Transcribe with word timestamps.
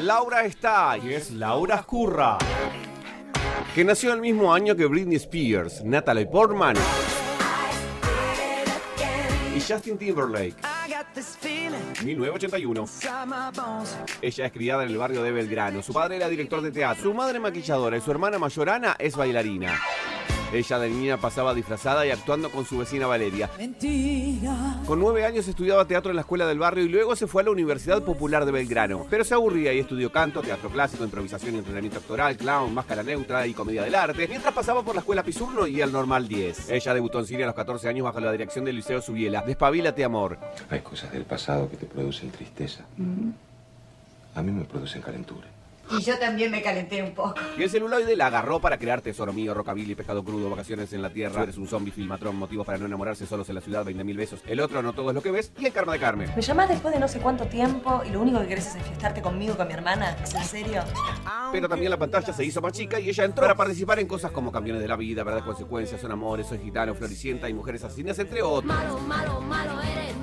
Laura 0.00 0.44
está 0.44 0.98
y 0.98 1.14
es 1.14 1.30
Laura 1.30 1.82
Curra. 1.82 2.36
Que 3.74 3.82
nació 3.82 4.12
el 4.12 4.20
mismo 4.20 4.52
año 4.52 4.76
que 4.76 4.84
Britney 4.84 5.16
Spears, 5.16 5.82
Natalie 5.82 6.26
Portman 6.26 6.76
y 9.56 9.60
Justin 9.60 9.96
Timberlake. 9.96 10.54
1981. 12.04 12.84
Ella 14.20 14.46
es 14.46 14.52
criada 14.52 14.82
en 14.82 14.90
el 14.90 14.98
barrio 14.98 15.22
de 15.22 15.32
Belgrano. 15.32 15.82
Su 15.82 15.94
padre 15.94 16.16
era 16.16 16.28
director 16.28 16.60
de 16.60 16.70
teatro. 16.70 17.02
Su 17.02 17.14
madre 17.14 17.40
maquilladora 17.40 17.96
y 17.96 18.02
su 18.02 18.10
hermana 18.10 18.38
mayor 18.38 18.68
Ana 18.68 18.96
es 18.98 19.16
bailarina. 19.16 19.80
Ella 20.52 20.78
de 20.78 20.88
niña 20.88 21.16
pasaba 21.18 21.52
disfrazada 21.52 22.06
y 22.06 22.10
actuando 22.10 22.50
con 22.50 22.64
su 22.64 22.78
vecina 22.78 23.06
Valeria. 23.06 23.50
Con 24.86 24.98
nueve 24.98 25.26
años 25.26 25.46
estudiaba 25.46 25.84
teatro 25.84 26.10
en 26.10 26.16
la 26.16 26.22
escuela 26.22 26.46
del 26.46 26.58
barrio 26.58 26.84
y 26.84 26.88
luego 26.88 27.14
se 27.16 27.26
fue 27.26 27.42
a 27.42 27.44
la 27.44 27.50
Universidad 27.50 28.02
Popular 28.02 28.46
de 28.46 28.52
Belgrano. 28.52 29.06
Pero 29.10 29.24
se 29.24 29.34
aburría 29.34 29.74
y 29.74 29.80
estudió 29.80 30.10
canto, 30.10 30.40
teatro 30.40 30.70
clásico, 30.70 31.04
improvisación 31.04 31.54
y 31.54 31.58
entrenamiento 31.58 31.98
actoral, 31.98 32.36
clown, 32.38 32.72
máscara 32.72 33.02
neutra 33.02 33.46
y 33.46 33.52
comedia 33.52 33.82
del 33.82 33.94
arte, 33.94 34.26
mientras 34.26 34.54
pasaba 34.54 34.82
por 34.82 34.94
la 34.94 35.00
escuela 35.00 35.22
Pisurno 35.22 35.66
y 35.66 35.82
el 35.82 35.92
Normal 35.92 36.26
10. 36.26 36.70
Ella 36.70 36.94
debutó 36.94 37.18
en 37.18 37.26
cine 37.26 37.42
a 37.42 37.46
los 37.46 37.54
14 37.54 37.86
años 37.88 38.04
bajo 38.04 38.18
la 38.20 38.32
dirección 38.32 38.64
del 38.64 38.76
Liceo 38.76 39.02
Subiela. 39.02 39.42
Despabilate, 39.42 40.02
amor. 40.02 40.38
Hay 40.70 40.80
cosas 40.80 41.12
del 41.12 41.24
pasado 41.24 41.68
que 41.68 41.76
te 41.76 41.84
producen 41.84 42.30
tristeza. 42.30 42.86
A 44.34 44.42
mí 44.42 44.50
me 44.50 44.64
producen 44.64 45.02
calentura. 45.02 45.46
Y 45.90 46.02
yo 46.02 46.18
también 46.18 46.50
me 46.50 46.62
calenté 46.62 47.02
un 47.02 47.14
poco. 47.14 47.34
Y 47.56 47.62
el 47.62 47.70
celuloide 47.70 48.16
la 48.16 48.26
agarró 48.26 48.60
para 48.60 48.78
crear 48.78 49.00
Tesoro 49.00 49.32
Mío, 49.32 49.54
Rockabilly, 49.54 49.94
Pescado 49.94 50.24
Crudo, 50.24 50.50
Vacaciones 50.50 50.92
en 50.92 51.02
la 51.02 51.10
Tierra, 51.10 51.42
Eres 51.42 51.56
un 51.56 51.66
zombie, 51.66 51.90
filmatrón, 51.92 52.36
motivos 52.36 52.66
para 52.66 52.78
no 52.78 52.86
enamorarse, 52.86 53.26
solos 53.26 53.48
en 53.48 53.54
la 53.54 53.60
ciudad, 53.60 53.84
20.000 53.84 54.16
besos. 54.16 54.40
El 54.46 54.60
otro, 54.60 54.82
no 54.82 54.92
todo 54.92 55.10
es 55.10 55.14
lo 55.14 55.22
que 55.22 55.30
ves, 55.30 55.52
y 55.58 55.66
el 55.66 55.72
karma 55.72 55.92
de 55.92 55.98
Carmen. 55.98 56.30
Me 56.34 56.42
llamás 56.42 56.68
después 56.68 56.92
de 56.94 57.00
no 57.00 57.08
sé 57.08 57.20
cuánto 57.20 57.46
tiempo 57.46 58.02
y 58.06 58.10
lo 58.10 58.20
único 58.20 58.40
que 58.40 58.48
querés 58.48 58.66
es 58.66 58.76
enfiestarte 58.76 59.22
conmigo 59.22 59.54
y 59.54 59.56
con 59.56 59.68
mi 59.68 59.74
hermana. 59.74 60.16
¿Es 60.22 60.34
en 60.34 60.44
serio? 60.44 60.82
Pero 61.52 61.68
también 61.68 61.90
la 61.90 61.98
pantalla 61.98 62.32
se 62.32 62.44
hizo 62.44 62.60
más 62.60 62.72
chica 62.72 63.00
y 63.00 63.08
ella 63.08 63.24
entró 63.24 63.42
para 63.42 63.54
participar 63.54 63.98
en 63.98 64.06
cosas 64.06 64.30
como 64.30 64.52
Campeones 64.52 64.82
de 64.82 64.88
la 64.88 64.96
Vida, 64.96 65.24
Verdad 65.24 65.44
Consecuencias, 65.44 66.00
Son 66.00 66.12
Amores, 66.12 66.46
Soy 66.46 66.58
Gitano, 66.58 66.94
Floricienta 66.94 67.48
y 67.48 67.54
Mujeres 67.54 67.84
Asesinas, 67.84 68.18
entre 68.18 68.42
otros. 68.42 68.74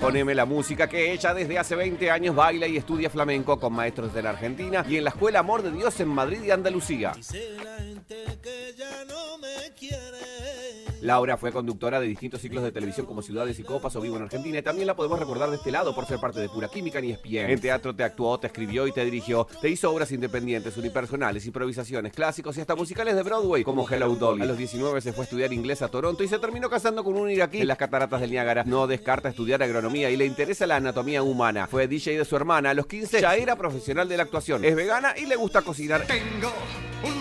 Poneme 0.05 0.35
la 0.35 0.45
música 0.45 0.87
que 0.87 1.11
ella 1.11 1.33
desde 1.33 1.57
hace 1.57 1.75
20 1.75 2.11
años 2.11 2.35
baila 2.35 2.67
y 2.67 2.77
estudia 2.77 3.09
flamenco 3.09 3.59
con 3.59 3.73
maestros 3.73 4.13
de 4.13 4.21
la 4.21 4.29
Argentina 4.29 4.85
y 4.87 4.97
en 4.97 5.03
la 5.03 5.09
Escuela 5.09 5.39
Amor 5.39 5.63
de 5.63 5.71
Dios 5.71 5.99
en 5.99 6.09
Madrid 6.09 6.43
y 6.43 6.51
Andalucía. 6.51 7.13
Laura 11.05 11.37
fue 11.37 11.51
conductora 11.51 11.99
de 11.99 12.07
distintos 12.07 12.41
ciclos 12.41 12.63
de 12.63 12.71
televisión 12.71 13.05
como 13.05 13.21
Ciudades 13.21 13.59
y 13.59 13.63
Copas 13.63 13.95
o 13.95 14.01
Vivo 14.01 14.17
en 14.17 14.23
Argentina 14.23 14.57
y 14.57 14.61
también 14.63 14.87
la 14.87 14.95
podemos 14.95 15.19
recordar 15.19 15.51
de 15.51 15.57
este 15.57 15.71
lado 15.71 15.93
por 15.93 16.07
ser 16.07 16.19
parte 16.19 16.39
de 16.39 16.49
Pura 16.49 16.67
Química 16.67 16.99
ni 16.99 17.11
ESPN. 17.11 17.51
En 17.51 17.61
teatro 17.61 17.95
te 17.95 18.03
actuó, 18.03 18.39
te 18.39 18.47
escribió 18.47 18.87
y 18.87 18.91
te 18.91 19.05
dirigió. 19.05 19.47
Te 19.61 19.69
hizo 19.69 19.91
obras 19.91 20.11
independientes, 20.11 20.75
unipersonales, 20.77 21.45
improvisaciones, 21.45 22.11
clásicos 22.11 22.57
y 22.57 22.61
hasta 22.61 22.75
musicales 22.75 23.15
de 23.15 23.21
Broadway 23.21 23.63
como 23.63 23.87
Hello 23.87 24.15
Dolly. 24.15 24.41
A 24.41 24.45
los 24.45 24.57
19 24.57 24.99
se 24.99 25.13
fue 25.13 25.23
a 25.23 25.25
estudiar 25.25 25.53
inglés 25.53 25.83
a 25.83 25.89
Toronto 25.89 26.23
y 26.23 26.27
se 26.27 26.39
terminó 26.39 26.71
casando 26.71 27.03
con 27.03 27.15
un 27.15 27.29
iraquí 27.29 27.61
en 27.61 27.67
las 27.67 27.77
cataratas 27.77 28.19
del 28.19 28.31
Niágara. 28.31 28.63
No 28.65 28.87
descarta 28.87 29.29
estudiar 29.29 29.61
agronomía 29.61 30.09
y 30.09 30.17
le 30.17 30.25
interesa 30.25 30.65
la 30.65 30.77
anatomía 30.77 31.21
humana. 31.21 31.67
Fue 31.67 31.87
DJ 31.87 32.17
de 32.17 32.25
su 32.25 32.35
hermana. 32.35 32.71
A 32.71 32.73
los 32.73 32.87
15 32.87 33.21
ya 33.21 33.35
era 33.35 33.55
profesional 33.55 34.09
de 34.09 34.17
la 34.17 34.23
actuación. 34.23 34.65
Es 34.65 34.75
vegana 34.75 35.13
y 35.15 35.27
le 35.27 35.35
gusta 35.35 35.61
cocinar. 35.61 36.07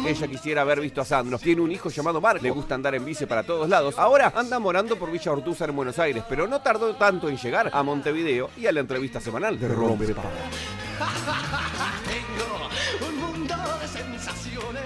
Ella 0.07 0.27
quisiera 0.29 0.63
haber 0.63 0.81
visto 0.81 1.01
a 1.01 1.05
Sandro. 1.05 1.39
Tiene 1.39 1.61
un 1.61 1.71
hijo 1.71 1.91
llamado 1.91 2.21
Mark. 2.21 2.43
Le 2.43 2.51
gusta 2.51 2.75
andar 2.75 2.95
en 2.95 3.05
bici 3.05 3.27
para 3.27 3.43
todos 3.43 3.69
lados. 3.69 3.74
Ahora 3.97 4.33
anda 4.37 4.59
morando 4.61 4.97
por 4.97 5.11
Villa 5.11 5.33
Ortúzar 5.33 5.69
en 5.71 5.77
Buenos 5.77 5.99
Aires, 5.99 6.23
pero 6.29 6.47
no 6.47 6.61
tardó 6.61 6.95
tanto 6.95 7.29
en 7.29 7.37
llegar 7.37 7.71
a 7.73 7.83
Montevideo 7.83 8.51
y 8.57 8.67
a 8.67 8.73
la 8.73 8.81
entrevista 8.81 9.21
semanal 9.21 9.59
de 9.59 9.67
Rompe. 9.69 10.07
Tengo 10.07 10.17
un 13.09 13.17
mundo 13.21 13.55
de 13.81 13.89
sensaciones, 13.89 14.85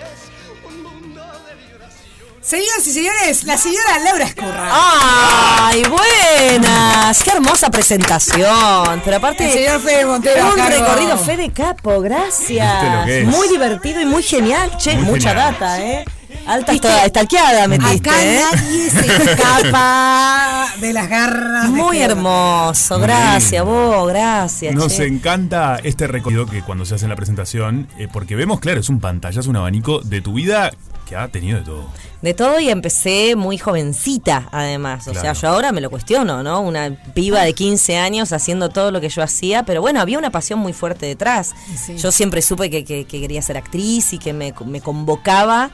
un 0.66 0.82
mundo 0.82 1.20
de 1.46 1.54
vibraciones. 1.66 2.40
Señoras 2.40 2.86
y 2.86 2.92
señores, 2.92 3.44
la 3.44 3.58
señora 3.58 3.98
Laura 4.04 4.24
Escurra. 4.24 4.68
¡Ay, 4.72 5.82
buenas! 5.84 7.22
¡Qué 7.22 7.30
hermosa 7.30 7.70
presentación! 7.70 9.02
Pero 9.04 9.16
aparte, 9.18 9.44
El 9.46 9.52
señor 9.52 9.80
Fede 9.80 10.06
Montero 10.06 10.44
a 10.44 10.50
un 10.50 10.56
cargo. 10.56 10.78
recorrido 10.78 11.18
Fede 11.18 11.52
Capo, 11.52 12.00
¿Viste 12.00 12.08
lo 12.08 12.16
gracias. 12.16 13.04
que 13.04 13.20
es? 13.22 13.26
Muy 13.26 13.48
divertido 13.48 14.00
y 14.00 14.06
muy 14.06 14.22
genial. 14.22 14.70
Che, 14.78 14.94
Muy 14.96 15.04
mucha 15.04 15.30
genial. 15.30 15.52
data, 15.52 15.82
¿eh? 15.82 16.04
Alta 16.48 16.72
esta- 16.72 17.04
estalqueada 17.04 17.68
metiste, 17.68 18.10
Acá 18.10 18.24
¿eh? 18.24 18.40
nadie 18.52 18.90
se 18.90 19.06
escapa 19.32 20.66
de 20.80 20.92
las 20.92 21.08
garras. 21.08 21.68
Muy 21.70 21.98
hermoso, 22.00 22.98
gracias 22.98 23.64
vos, 23.64 24.08
gracias. 24.08 24.74
Nos 24.74 24.96
che. 24.96 25.06
encanta 25.06 25.78
este 25.82 26.06
recorrido 26.06 26.46
que 26.46 26.62
cuando 26.62 26.84
se 26.84 26.94
hace 26.94 27.04
en 27.04 27.10
la 27.10 27.16
presentación, 27.16 27.88
eh, 27.98 28.08
porque 28.12 28.34
vemos, 28.36 28.60
claro, 28.60 28.80
es 28.80 28.88
un 28.88 29.00
pantallazo, 29.00 29.50
un 29.50 29.56
abanico 29.56 30.00
de 30.00 30.20
tu 30.20 30.32
vida 30.34 30.70
que 31.06 31.16
ha 31.16 31.28
tenido 31.28 31.58
de 31.58 31.64
todo. 31.64 31.86
De 32.20 32.34
todo 32.34 32.58
y 32.60 32.68
empecé 32.68 33.34
muy 33.36 33.56
jovencita, 33.58 34.48
además. 34.52 35.06
O 35.08 35.14
sea, 35.14 35.32
yo 35.34 35.48
ahora 35.48 35.72
me 35.72 35.80
lo 35.80 35.88
cuestiono, 35.88 36.42
¿no? 36.42 36.60
Una 36.60 36.90
piba 37.14 37.42
de 37.42 37.54
15 37.54 37.96
años 37.96 38.32
haciendo 38.32 38.68
todo 38.68 38.90
lo 38.90 39.00
que 39.00 39.08
yo 39.08 39.22
hacía, 39.22 39.62
pero 39.62 39.80
bueno, 39.80 40.00
había 40.00 40.18
una 40.18 40.30
pasión 40.30 40.58
muy 40.58 40.72
fuerte 40.74 41.06
detrás. 41.06 41.54
Sí. 41.86 41.96
Yo 41.96 42.10
siempre 42.12 42.42
supe 42.42 42.68
que, 42.70 42.84
que- 42.84 43.04
que 43.06 43.20
quería 43.20 43.40
ser 43.40 43.56
actriz 43.56 44.12
y 44.12 44.18
que 44.18 44.32
me, 44.32 44.52
me 44.66 44.80
convocaba 44.80 45.70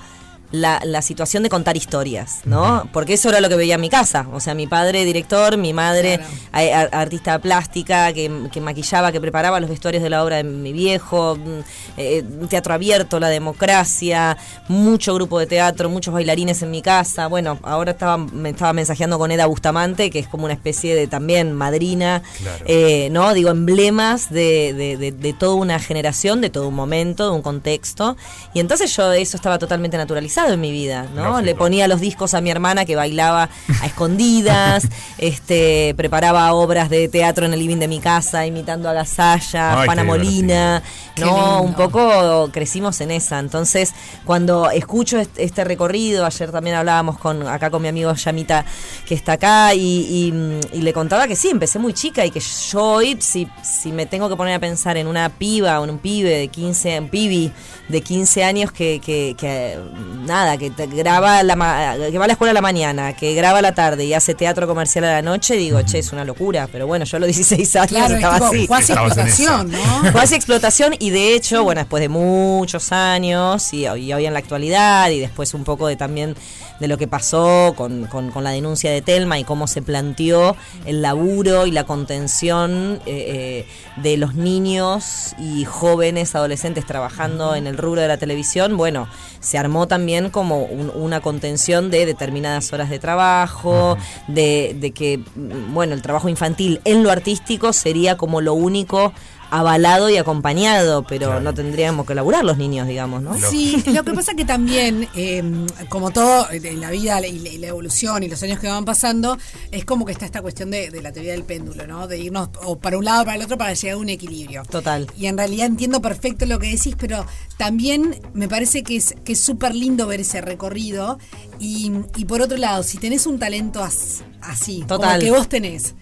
la, 0.54 0.80
la 0.84 1.02
situación 1.02 1.42
de 1.42 1.48
contar 1.48 1.76
historias, 1.76 2.40
¿no? 2.44 2.88
Porque 2.92 3.14
eso 3.14 3.28
era 3.28 3.40
lo 3.40 3.48
que 3.48 3.56
veía 3.56 3.74
en 3.74 3.80
mi 3.80 3.88
casa. 3.90 4.26
O 4.32 4.38
sea, 4.38 4.54
mi 4.54 4.68
padre 4.68 5.04
director, 5.04 5.56
mi 5.56 5.72
madre 5.72 6.20
a- 6.52 6.60
a- 6.60 7.00
artista 7.00 7.40
plástica, 7.40 8.12
que, 8.12 8.30
que 8.52 8.60
maquillaba, 8.60 9.10
que 9.10 9.20
preparaba 9.20 9.58
los 9.58 9.68
vestuarios 9.68 10.00
de 10.02 10.10
la 10.10 10.22
obra 10.22 10.36
de 10.36 10.44
mi 10.44 10.72
viejo, 10.72 11.36
mm, 11.36 11.60
eh, 11.96 12.22
teatro 12.48 12.72
abierto, 12.72 13.18
la 13.18 13.28
democracia, 13.30 14.36
mucho 14.68 15.14
grupo 15.14 15.40
de 15.40 15.46
teatro, 15.46 15.88
muchos 15.90 16.14
bailarines 16.14 16.62
en 16.62 16.70
mi 16.70 16.82
casa. 16.82 17.26
Bueno, 17.26 17.58
ahora 17.62 17.90
estaba, 17.92 18.16
me 18.18 18.50
estaba 18.50 18.72
mensajeando 18.72 19.18
con 19.18 19.32
Eda 19.32 19.46
Bustamante, 19.46 20.10
que 20.10 20.20
es 20.20 20.28
como 20.28 20.44
una 20.44 20.54
especie 20.54 20.94
de 20.94 21.08
también 21.08 21.52
madrina, 21.52 22.22
Claro. 22.40 22.64
eh, 22.68 23.08
¿no? 23.10 23.34
Digo, 23.34 23.50
emblemas 23.50 24.30
de, 24.30 24.72
de- 24.72 24.96
de- 24.98 25.12
de 25.12 25.32
toda 25.32 25.54
una 25.56 25.80
generación, 25.80 26.40
de 26.40 26.50
todo 26.50 26.68
un 26.68 26.74
momento, 26.74 27.24
de 27.24 27.30
un 27.34 27.42
contexto. 27.42 28.16
Y 28.52 28.60
entonces 28.60 28.94
yo 28.94 29.10
eso 29.12 29.36
estaba 29.36 29.58
totalmente 29.58 29.96
naturalizado 29.96 30.43
en 30.52 30.60
mi 30.60 30.70
vida, 30.72 31.06
¿no? 31.14 31.40
Le 31.40 31.54
ponía 31.54 31.88
los 31.88 32.00
discos 32.00 32.34
a 32.34 32.40
mi 32.40 32.50
hermana 32.50 32.84
que 32.84 32.96
bailaba 32.96 33.48
a 33.80 33.86
escondidas, 33.86 34.86
este, 35.18 35.94
preparaba 35.96 36.52
obras 36.52 36.90
de 36.90 37.08
teatro 37.08 37.46
en 37.46 37.54
el 37.54 37.60
living 37.60 37.78
de 37.78 37.88
mi 37.88 38.00
casa, 38.00 38.46
imitando 38.46 38.88
a 38.88 38.92
Gasalla, 38.92 39.80
Ay, 39.80 39.86
Juana 39.86 40.02
Molina, 40.04 40.82
¿no? 41.18 41.62
Un 41.62 41.74
poco 41.74 42.50
crecimos 42.52 43.00
en 43.00 43.10
esa. 43.10 43.38
Entonces, 43.38 43.92
cuando 44.24 44.70
escucho 44.70 45.18
est- 45.18 45.38
este 45.38 45.64
recorrido, 45.64 46.26
ayer 46.26 46.50
también 46.52 46.76
hablábamos 46.76 47.18
con 47.18 47.46
acá 47.48 47.70
con 47.70 47.80
mi 47.82 47.88
amigo 47.88 48.12
Yamita, 48.14 48.64
que 49.06 49.14
está 49.14 49.32
acá, 49.32 49.74
y, 49.74 49.80
y- 49.80 50.60
y 50.78 50.82
le 50.82 50.92
contaba 50.92 51.26
que 51.26 51.36
sí, 51.36 51.48
empecé 51.50 51.78
muy 51.78 51.92
chica 51.94 52.24
y 52.26 52.30
que 52.30 52.40
yo 52.40 52.82
hoy, 52.82 53.16
si, 53.20 53.48
si 53.62 53.92
me 53.92 54.06
tengo 54.06 54.28
que 54.28 54.36
poner 54.36 54.54
a 54.54 54.58
pensar 54.58 54.96
en 54.96 55.06
una 55.06 55.28
piba 55.28 55.80
o 55.80 55.84
en 55.84 55.90
un 55.90 55.98
pibe 55.98 56.30
de 56.30 56.48
15, 56.48 57.00
un 57.00 57.08
pibi 57.08 57.52
de 57.88 58.00
15 58.00 58.44
años 58.44 58.72
que, 58.72 59.00
que, 59.04 59.34
que, 59.38 59.78
nada, 60.24 60.56
que 60.56 60.70
te 60.70 60.86
graba 60.86 61.42
la 61.42 61.56
ma- 61.56 61.94
que 62.10 62.18
va 62.18 62.24
a 62.24 62.26
la 62.26 62.32
escuela 62.32 62.50
a 62.50 62.54
la 62.54 62.60
mañana, 62.60 63.14
que 63.14 63.34
graba 63.34 63.58
a 63.58 63.62
la 63.62 63.74
tarde 63.74 64.04
y 64.04 64.14
hace 64.14 64.34
teatro 64.34 64.66
comercial 64.66 65.04
a 65.04 65.12
la 65.12 65.22
noche, 65.22 65.54
digo, 65.56 65.80
che, 65.82 65.98
es 65.98 66.12
una 66.12 66.24
locura, 66.24 66.68
pero 66.70 66.86
bueno, 66.86 67.04
yo 67.04 67.16
a 67.16 67.20
los 67.20 67.26
16 67.34 67.76
años 67.76 67.88
Claro, 67.88 68.06
es 68.06 68.12
estaba 68.14 68.36
tipo 68.36 68.46
así. 68.46 68.66
cuasi 68.66 68.92
explotación, 68.92 69.70
¿no? 69.70 70.12
Fue 70.12 70.20
así 70.22 70.34
explotación 70.34 70.94
y 70.98 71.10
de 71.10 71.34
hecho, 71.34 71.62
bueno, 71.64 71.80
después 71.80 72.00
de 72.00 72.08
muchos 72.08 72.92
años 72.92 73.72
y, 73.72 73.86
y 73.86 74.12
hoy 74.12 74.26
en 74.26 74.32
la 74.32 74.38
actualidad 74.38 75.10
y 75.10 75.20
después 75.20 75.54
un 75.54 75.64
poco 75.64 75.86
de 75.88 75.96
también 75.96 76.34
de 76.80 76.88
lo 76.88 76.98
que 76.98 77.06
pasó 77.06 77.72
con, 77.76 78.06
con- 78.06 78.30
con 78.32 78.42
la 78.42 78.50
denuncia 78.50 78.90
de 78.90 79.00
Telma 79.00 79.38
y 79.38 79.44
cómo 79.44 79.68
se 79.68 79.80
planteó 79.80 80.56
el 80.86 81.02
laburo 81.02 81.66
y 81.66 81.70
la 81.70 81.84
contención 81.84 83.00
eh, 83.06 83.64
eh, 83.66 84.00
de 84.02 84.16
los 84.16 84.34
niños 84.34 85.34
y 85.38 85.64
jóvenes 85.64 86.34
adolescentes 86.34 86.86
trabajando 86.86 87.54
en 87.54 87.66
el 87.66 87.76
rubro 87.76 88.00
de 88.00 88.08
la 88.08 88.16
televisión, 88.16 88.76
bueno, 88.76 89.08
se 89.40 89.58
armó 89.58 89.86
también 89.86 90.13
como 90.30 90.62
un- 90.64 90.90
una 90.94 91.20
contención 91.20 91.90
de 91.90 92.06
determinadas 92.06 92.72
horas 92.72 92.90
de 92.90 92.98
trabajo, 92.98 93.96
de, 94.28 94.76
de 94.78 94.90
que, 94.92 95.18
mm, 95.18 95.72
bueno, 95.74 95.94
el 95.94 96.02
trabajo 96.02 96.28
infantil 96.28 96.80
en 96.84 97.02
lo 97.02 97.10
artístico 97.10 97.72
sería 97.72 98.16
como 98.16 98.40
lo 98.40 98.54
único 98.54 99.12
avalado 99.58 100.10
y 100.10 100.16
acompañado, 100.16 101.04
pero 101.06 101.26
Claro. 101.28 101.40
no 101.40 101.54
tendríamos 101.54 102.06
que 102.06 102.14
laburar 102.14 102.44
los 102.44 102.56
niños, 102.58 102.88
digamos, 102.88 103.22
¿no? 103.22 103.38
Sí, 103.38 103.82
lo 103.86 104.02
que 104.02 104.12
pasa 104.12 104.34
que 104.34 104.44
también, 104.44 105.08
eh, 105.14 105.42
como 105.88 106.10
todo 106.10 106.46
en 106.50 106.80
la 106.80 106.90
vida 106.90 107.24
y 107.26 107.58
la, 107.58 107.68
evolución 107.68 108.22
y 108.22 108.28
los 108.28 108.42
años 108.42 108.58
que 108.58 108.66
van 108.68 108.84
pasando, 108.84 109.38
es 109.70 109.84
como 109.84 110.04
que 110.04 110.12
está 110.12 110.24
esta 110.26 110.42
cuestión 110.42 110.70
de, 110.70 110.90
de 110.90 111.00
la 111.02 111.12
teoría 111.12 111.32
del 111.32 111.44
péndulo, 111.44 111.86
¿no? 111.86 112.08
De 112.08 112.18
irnos 112.18 112.48
o 112.64 112.78
para 112.78 112.98
un 112.98 113.04
lado 113.04 113.22
o 113.22 113.24
para 113.24 113.36
el 113.36 113.42
otro 113.42 113.56
para 113.56 113.72
llegar 113.74 113.94
a 113.96 113.98
un 113.98 114.08
equilibrio. 114.08 114.62
Total. 114.68 115.06
Y 115.16 115.26
en 115.26 115.38
realidad 115.38 115.66
entiendo 115.66 116.02
perfecto 116.02 116.46
lo 116.46 116.58
que 116.58 116.68
decís, 116.70 116.96
pero 116.98 117.24
también 117.56 118.20
me 118.34 118.48
parece 118.48 118.82
que 118.82 118.96
es 118.96 119.14
que 119.24 119.34
es 119.34 119.40
súper 119.40 119.74
lindo 119.74 120.06
ver 120.06 120.20
ese 120.20 120.40
recorrido. 120.40 121.18
Y, 121.60 121.92
y 122.16 122.24
por 122.24 122.42
otro 122.42 122.56
lado, 122.58 122.82
si 122.82 122.98
tenés 122.98 123.26
un 123.26 123.38
talento 123.38 123.82
as- 123.84 124.22
así, 124.42 124.84
como 124.88 125.04
el 125.10 125.20
que 125.20 125.30
vos 125.30 125.48
tenés, 125.48 125.94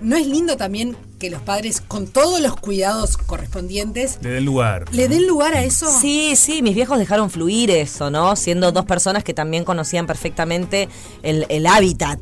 ¿no 0.00 0.16
es 0.16 0.26
lindo 0.26 0.56
también 0.56 0.96
que 1.18 1.30
los 1.30 1.42
padres, 1.42 1.80
con 1.80 2.06
todos 2.06 2.40
los 2.40 2.56
cuidados 2.56 3.16
correspondientes, 3.16 4.18
Le 4.22 4.30
den 4.30 4.44
lugar. 4.44 4.84
le 4.92 5.08
den 5.08 5.26
lugar 5.26 5.54
a 5.54 5.64
eso. 5.64 5.86
Sí, 6.00 6.34
sí, 6.36 6.62
mis 6.62 6.74
viejos 6.74 6.98
dejaron 6.98 7.28
fluir 7.30 7.70
eso, 7.70 8.10
¿no? 8.10 8.36
Siendo 8.36 8.72
dos 8.72 8.84
personas 8.84 9.24
que 9.24 9.34
también 9.34 9.64
conocían 9.64 10.06
perfectamente 10.06 10.88
el, 11.22 11.46
el 11.48 11.66
hábitat. 11.66 12.20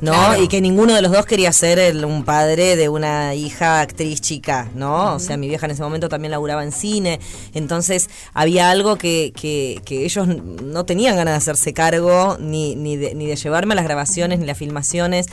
¿no? 0.00 0.10
Claro. 0.12 0.42
Y 0.42 0.48
que 0.48 0.60
ninguno 0.60 0.92
de 0.92 1.00
los 1.00 1.12
dos 1.12 1.24
quería 1.24 1.50
ser 1.52 1.78
el- 1.78 2.04
un 2.04 2.24
padre 2.24 2.76
de 2.76 2.90
una 2.90 3.34
hija 3.34 3.80
actriz 3.80 4.20
chica, 4.20 4.68
¿no? 4.74 5.14
O 5.14 5.18
sea, 5.18 5.38
mi 5.38 5.48
vieja 5.48 5.64
en 5.64 5.72
ese 5.72 5.82
momento 5.82 6.10
también 6.10 6.30
laburaba 6.32 6.62
en 6.62 6.72
cine, 6.72 7.20
entonces 7.54 8.10
había 8.34 8.70
algo 8.70 8.96
que, 8.96 9.32
que, 9.34 9.80
que 9.86 10.04
ellos 10.04 10.26
no 10.28 10.84
tenían 10.84 11.16
ganas 11.16 11.32
de 11.34 11.36
hacerse 11.38 11.72
cargo, 11.72 12.36
ni, 12.38 12.74
ni, 12.76 12.96
de, 12.96 13.14
ni 13.14 13.26
de 13.26 13.36
llevarme 13.36 13.72
a 13.72 13.76
las 13.76 13.84
grabaciones, 13.84 14.40
ni 14.40 14.46
las 14.46 14.58
filmaciones. 14.58 15.26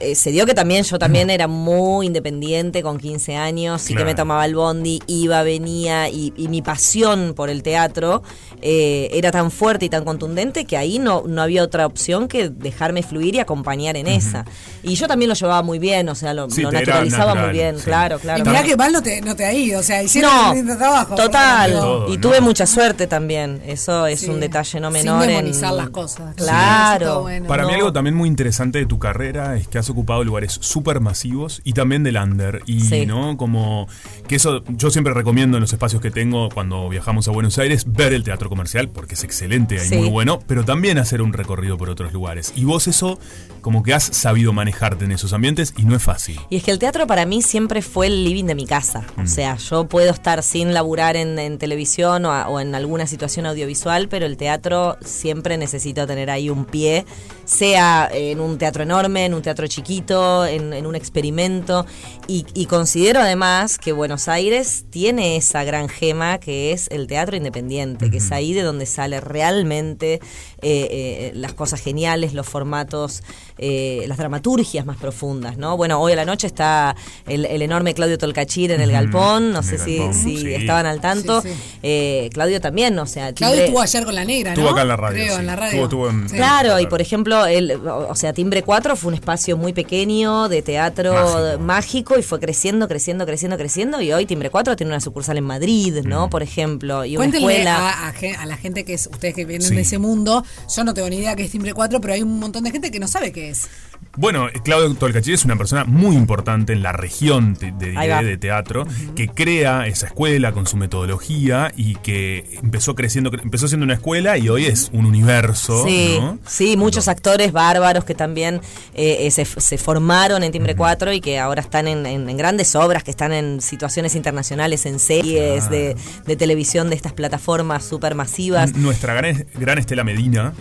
Eh, 0.00 0.14
se 0.14 0.30
dio 0.30 0.46
que 0.46 0.54
también 0.54 0.84
yo 0.84 0.98
también 0.98 1.30
era 1.30 1.46
muy 1.48 2.06
independiente 2.06 2.82
con 2.82 2.98
15 2.98 3.36
años, 3.36 3.82
sí 3.82 3.94
que 3.94 4.00
me 4.04 4.12
Claro. 4.12 4.22
tomaba 4.22 4.44
el 4.46 4.54
bondi, 4.54 5.00
iba, 5.06 5.42
venía 5.42 6.08
y, 6.08 6.32
y 6.36 6.48
mi 6.48 6.62
pasión 6.62 7.34
por 7.34 7.50
el 7.50 7.62
teatro 7.62 8.22
eh, 8.60 9.08
era 9.12 9.30
tan 9.30 9.50
fuerte 9.50 9.86
y 9.86 9.88
tan 9.88 10.04
contundente 10.04 10.64
que 10.64 10.76
ahí 10.76 10.98
no, 10.98 11.24
no 11.26 11.42
había 11.42 11.62
otra 11.62 11.84
opción 11.86 12.28
que 12.28 12.48
dejarme 12.48 13.02
fluir 13.02 13.34
y 13.34 13.40
acompañar 13.40 13.96
en 13.96 14.06
esa. 14.06 14.44
Y 14.82 14.94
yo 14.94 15.08
también 15.08 15.28
lo 15.28 15.34
llevaba 15.34 15.62
muy 15.62 15.78
bien, 15.78 16.08
o 16.08 16.14
sea, 16.14 16.32
lo, 16.34 16.48
Sí, 16.50 16.62
naturalizaba 16.62 17.34
natural, 17.34 17.44
muy 17.46 17.52
bien, 17.52 17.78
sí. 17.78 17.84
claro, 17.84 18.18
claro. 18.18 18.40
y 18.40 18.48
mirá 18.48 18.62
que 18.62 18.76
mal 18.76 18.92
no 18.92 19.02
te, 19.02 19.20
no 19.20 19.34
te 19.36 19.44
ha 19.44 19.52
ido, 19.52 19.80
o 19.80 19.82
sea, 19.82 20.02
hicieron 20.02 20.30
No, 20.32 20.50
un 20.50 20.56
lindo 20.56 20.76
trabajo. 20.76 21.14
total. 21.14 21.72
Todo, 21.72 22.08
y 22.08 22.16
¿no? 22.16 22.20
tuve 22.20 22.40
mucha 22.40 22.66
suerte 22.66 23.06
también. 23.06 23.62
Eso 23.66 24.06
es 24.06 24.20
Sí. 24.20 24.30
un 24.30 24.38
detalle 24.40 24.80
no 24.80 24.88
Sin 24.92 25.02
menor. 25.04 25.22
en- 25.24 25.28
demonizar 25.30 25.72
las 25.72 25.90
cosas. 25.90 26.34
Claro. 26.36 27.22
bueno. 27.22 27.46
Para 27.48 27.66
mí 27.66 27.72
algo 27.74 27.92
también 27.92 28.14
muy 28.14 28.28
interesante 28.28 28.78
de 28.78 28.86
tu 28.86 28.98
carrera 28.98 29.56
es 29.56 29.66
que 29.68 29.78
has 29.82 29.90
ocupado 29.90 30.24
lugares 30.24 30.58
súper 30.60 31.00
masivos 31.00 31.60
y 31.64 31.72
también 31.74 32.02
del 32.02 32.16
under. 32.16 32.62
Y 32.66 32.80
Sí. 32.80 33.06
no 33.06 33.36
como 33.36 33.86
que 34.28 34.36
eso 34.36 34.62
yo 34.68 34.90
siempre 34.90 35.12
recomiendo 35.14 35.56
en 35.58 35.60
los 35.60 35.72
espacios 35.72 36.00
que 36.00 36.10
tengo 36.10 36.48
cuando 36.48 36.88
viajamos 36.88 37.28
a 37.28 37.30
Buenos 37.32 37.58
Aires 37.58 37.84
ver 37.92 38.12
el 38.12 38.24
teatro 38.24 38.48
comercial 38.48 38.88
porque 38.88 39.14
es 39.14 39.24
excelente 39.24 39.74
y 39.76 39.78
Sí. 39.80 39.96
muy 39.96 40.08
bueno, 40.08 40.38
pero 40.46 40.64
también 40.64 40.98
hacer 40.98 41.20
un 41.22 41.32
recorrido 41.32 41.76
por 41.76 41.90
otros 41.90 42.12
lugares. 42.12 42.52
Y 42.56 42.64
vos 42.64 42.88
eso 42.88 43.18
como 43.60 43.82
que 43.82 43.94
has 43.94 44.02
sabido 44.04 44.52
manejarte 44.52 45.04
en 45.04 45.12
esos 45.12 45.32
ambientes 45.32 45.74
y 45.76 45.84
no 45.84 45.94
es 45.94 46.02
fácil. 46.02 46.40
Y 46.50 46.56
es 46.56 46.64
que 46.64 46.70
el 46.72 46.78
teatro 46.78 47.06
para 47.06 47.26
mí 47.26 47.42
siempre 47.42 47.82
fue 47.82 48.08
el 48.08 48.24
living 48.24 48.44
de 48.44 48.54
mi 48.56 48.66
casa. 48.66 49.04
Mm. 49.16 49.20
O 49.22 49.26
sea, 49.26 49.56
yo 49.56 49.86
puedo 49.86 50.10
estar 50.10 50.42
sin 50.42 50.74
laburar 50.74 51.16
en, 51.16 51.38
en 51.38 51.58
televisión 51.58 52.24
o, 52.24 52.32
a- 52.32 52.48
o 52.48 52.58
en 52.60 52.74
alguna 52.74 53.06
situación 53.06 53.46
audiovisual, 53.46 54.08
pero 54.08 54.26
el 54.26 54.36
teatro 54.36 54.96
siempre 55.04 55.56
necesito 55.58 56.06
tener 56.06 56.30
ahí 56.30 56.50
un 56.50 56.64
pie, 56.64 57.04
sea 57.44 58.08
en 58.12 58.40
un 58.40 58.58
teatro 58.58 58.82
enorme, 58.82 59.24
en 59.24 59.34
un 59.34 59.42
teatro 59.42 59.66
chiquito, 59.66 60.46
en, 60.46 60.72
en 60.72 60.86
un 60.86 60.94
experimento. 60.94 61.86
Y, 62.26 62.46
y 62.54 62.66
considero 62.66 63.20
además 63.20 63.78
que 63.78 63.92
Buenos 63.92 64.28
Aires 64.28 64.84
tiene 64.90 65.36
esa 65.36 65.64
gran 65.64 65.88
gema 65.88 66.38
que 66.38 66.72
es 66.72 66.88
el 66.90 67.06
teatro 67.06 67.36
independiente, 67.36 68.10
que 68.10 68.18
es 68.18 68.32
ahí 68.32 68.52
de 68.52 68.62
donde 68.62 68.86
sale 68.86 69.20
realmente 69.20 70.14
eh, 70.14 70.20
eh, 70.62 71.32
las 71.34 71.52
cosas 71.54 71.80
geniales, 71.80 72.34
los 72.34 72.48
formatos, 72.48 73.22
eh, 73.58 74.04
las 74.08 74.18
dramaturgias 74.18 74.84
más 74.86 74.96
profundas, 74.96 75.56
¿no? 75.58 75.76
Bueno, 75.76 76.00
hoy 76.00 76.12
a 76.12 76.16
la 76.16 76.24
noche 76.24 76.46
está 76.46 76.94
el, 77.26 77.44
el 77.46 77.62
enorme 77.62 77.94
Claudio 77.94 78.18
Tolcachir 78.18 78.70
en 78.72 78.80
el 78.80 78.92
Galpón, 78.92 79.52
no 79.52 79.62
sé 79.62 79.78
si, 79.78 79.98
Galpón, 79.98 80.14
si 80.14 80.38
sí. 80.38 80.54
estaban 80.54 80.86
al 80.86 81.00
tanto. 81.00 81.42
Sí, 81.42 81.48
sí. 81.50 81.54
Eh, 81.82 82.30
Claudio 82.32 82.60
también, 82.60 82.98
o 82.98 83.06
sea, 83.06 83.32
Claudio 83.32 83.56
timbre- 83.56 83.64
estuvo 83.66 83.80
ayer 83.82 84.04
con 84.04 84.14
la 84.14 84.24
negra, 84.24 84.50
¿no? 84.50 84.60
Estuvo 84.60 84.70
acá 84.72 84.82
en 84.82 84.88
la 84.88 84.96
radio, 84.96 85.22
Creo, 85.22 85.34
sí. 85.34 85.40
en 85.40 85.46
la 85.46 85.56
radio. 85.56 85.84
Estuvo- 85.84 86.08
estuvo 86.08 86.10
en- 86.10 86.28
Sí. 86.28 86.36
Claro, 86.36 86.78
y 86.80 86.86
por 86.86 87.00
ejemplo, 87.00 87.46
el, 87.46 87.72
o 87.86 88.14
sea, 88.14 88.32
Timbre 88.32 88.62
4 88.62 88.96
fue 88.96 89.08
un 89.08 89.14
espacio 89.14 89.56
muy 89.56 89.72
pequeño 89.72 90.48
de 90.48 90.62
teatro 90.62 91.12
Mágico. 91.12 91.58
mágico, 91.62 92.18
y 92.18 92.22
fue 92.22 92.40
creciendo, 92.40 92.88
creciendo, 92.88 93.26
creciendo, 93.26 93.56
creciendo. 93.56 94.00
Y 94.00 94.12
hoy 94.12 94.26
Timbre 94.26 94.50
4 94.50 94.76
tiene 94.76 94.90
una 94.92 95.00
sucursal 95.00 95.36
en 95.38 95.44
Madrid, 95.44 95.98
¿no? 96.04 96.30
Por 96.30 96.42
ejemplo, 96.42 97.04
y 97.04 97.16
una 97.16 97.26
escuela. 97.26 97.90
a, 97.90 98.08
a 98.40 98.46
la 98.46 98.56
gente 98.56 98.84
que 98.84 98.94
es, 98.94 99.08
ustedes 99.12 99.34
que 99.34 99.44
vienen 99.44 99.68
Sí. 99.68 99.74
de 99.74 99.82
ese 99.82 99.98
mundo, 99.98 100.44
yo 100.74 100.84
no 100.84 100.94
tengo 100.94 101.08
ni 101.10 101.16
idea 101.16 101.36
que 101.36 101.44
es 101.44 101.50
Timbre 101.50 101.72
4, 101.74 102.00
pero 102.00 102.14
hay 102.14 102.22
un 102.22 102.38
montón 102.38 102.64
de 102.64 102.70
gente 102.70 102.90
que 102.90 102.98
no 103.00 103.08
sabe 103.08 103.32
qué 103.42 103.50
es. 103.50 103.91
Bueno, 104.16 104.48
Claudio 104.62 104.94
Tolcachir 104.94 105.34
es 105.34 105.44
una 105.46 105.56
persona 105.56 105.84
muy 105.84 106.16
importante 106.16 106.72
en 106.74 106.82
la 106.82 106.92
región 106.92 107.54
de, 107.54 107.72
de 107.72 108.36
teatro 108.36 108.86
que 109.16 109.28
crea 109.28 109.86
esa 109.86 110.06
escuela 110.06 110.52
con 110.52 110.66
su 110.66 110.76
metodología 110.76 111.72
y 111.76 111.94
que 111.96 112.58
empezó 112.62 112.94
creciendo, 112.94 113.30
cre- 113.30 113.42
empezó 113.42 113.68
siendo 113.68 113.84
una 113.84 113.94
escuela 113.94 114.36
y 114.36 114.48
hoy 114.50 114.66
es 114.66 114.90
un 114.92 115.06
universo. 115.06 115.84
Sí, 115.86 116.18
¿no? 116.20 116.38
sí, 116.46 116.76
muchos 116.76 117.08
actores 117.08 117.52
bárbaros 117.52 118.04
que 118.04 118.14
también 118.14 118.56
eh, 118.94 119.18
eh, 119.26 119.30
se, 119.30 119.44
se 119.46 119.78
formaron 119.78 120.42
en 120.42 120.52
Timbre 120.52 120.76
4 120.76 121.12
y 121.14 121.20
que 121.22 121.38
ahora 121.38 121.62
están 121.62 121.88
en, 121.88 122.04
en- 122.04 122.28
en 122.28 122.36
grandes 122.36 122.74
obras, 122.76 123.02
que 123.04 123.10
están 123.10 123.32
en 123.32 123.60
situaciones 123.62 124.14
internacionales, 124.14 124.84
en 124.84 124.98
series 124.98 125.70
de, 125.70 125.96
de 126.26 126.36
televisión 126.36 126.90
de 126.90 126.96
estas 126.96 127.14
plataformas 127.14 127.82
supermasivas. 127.84 128.70
N- 128.72 128.78
Nuestra 128.80 129.14
gran, 129.14 129.46
gran 129.58 129.78
Estela 129.78 130.04
Medina, 130.04 130.52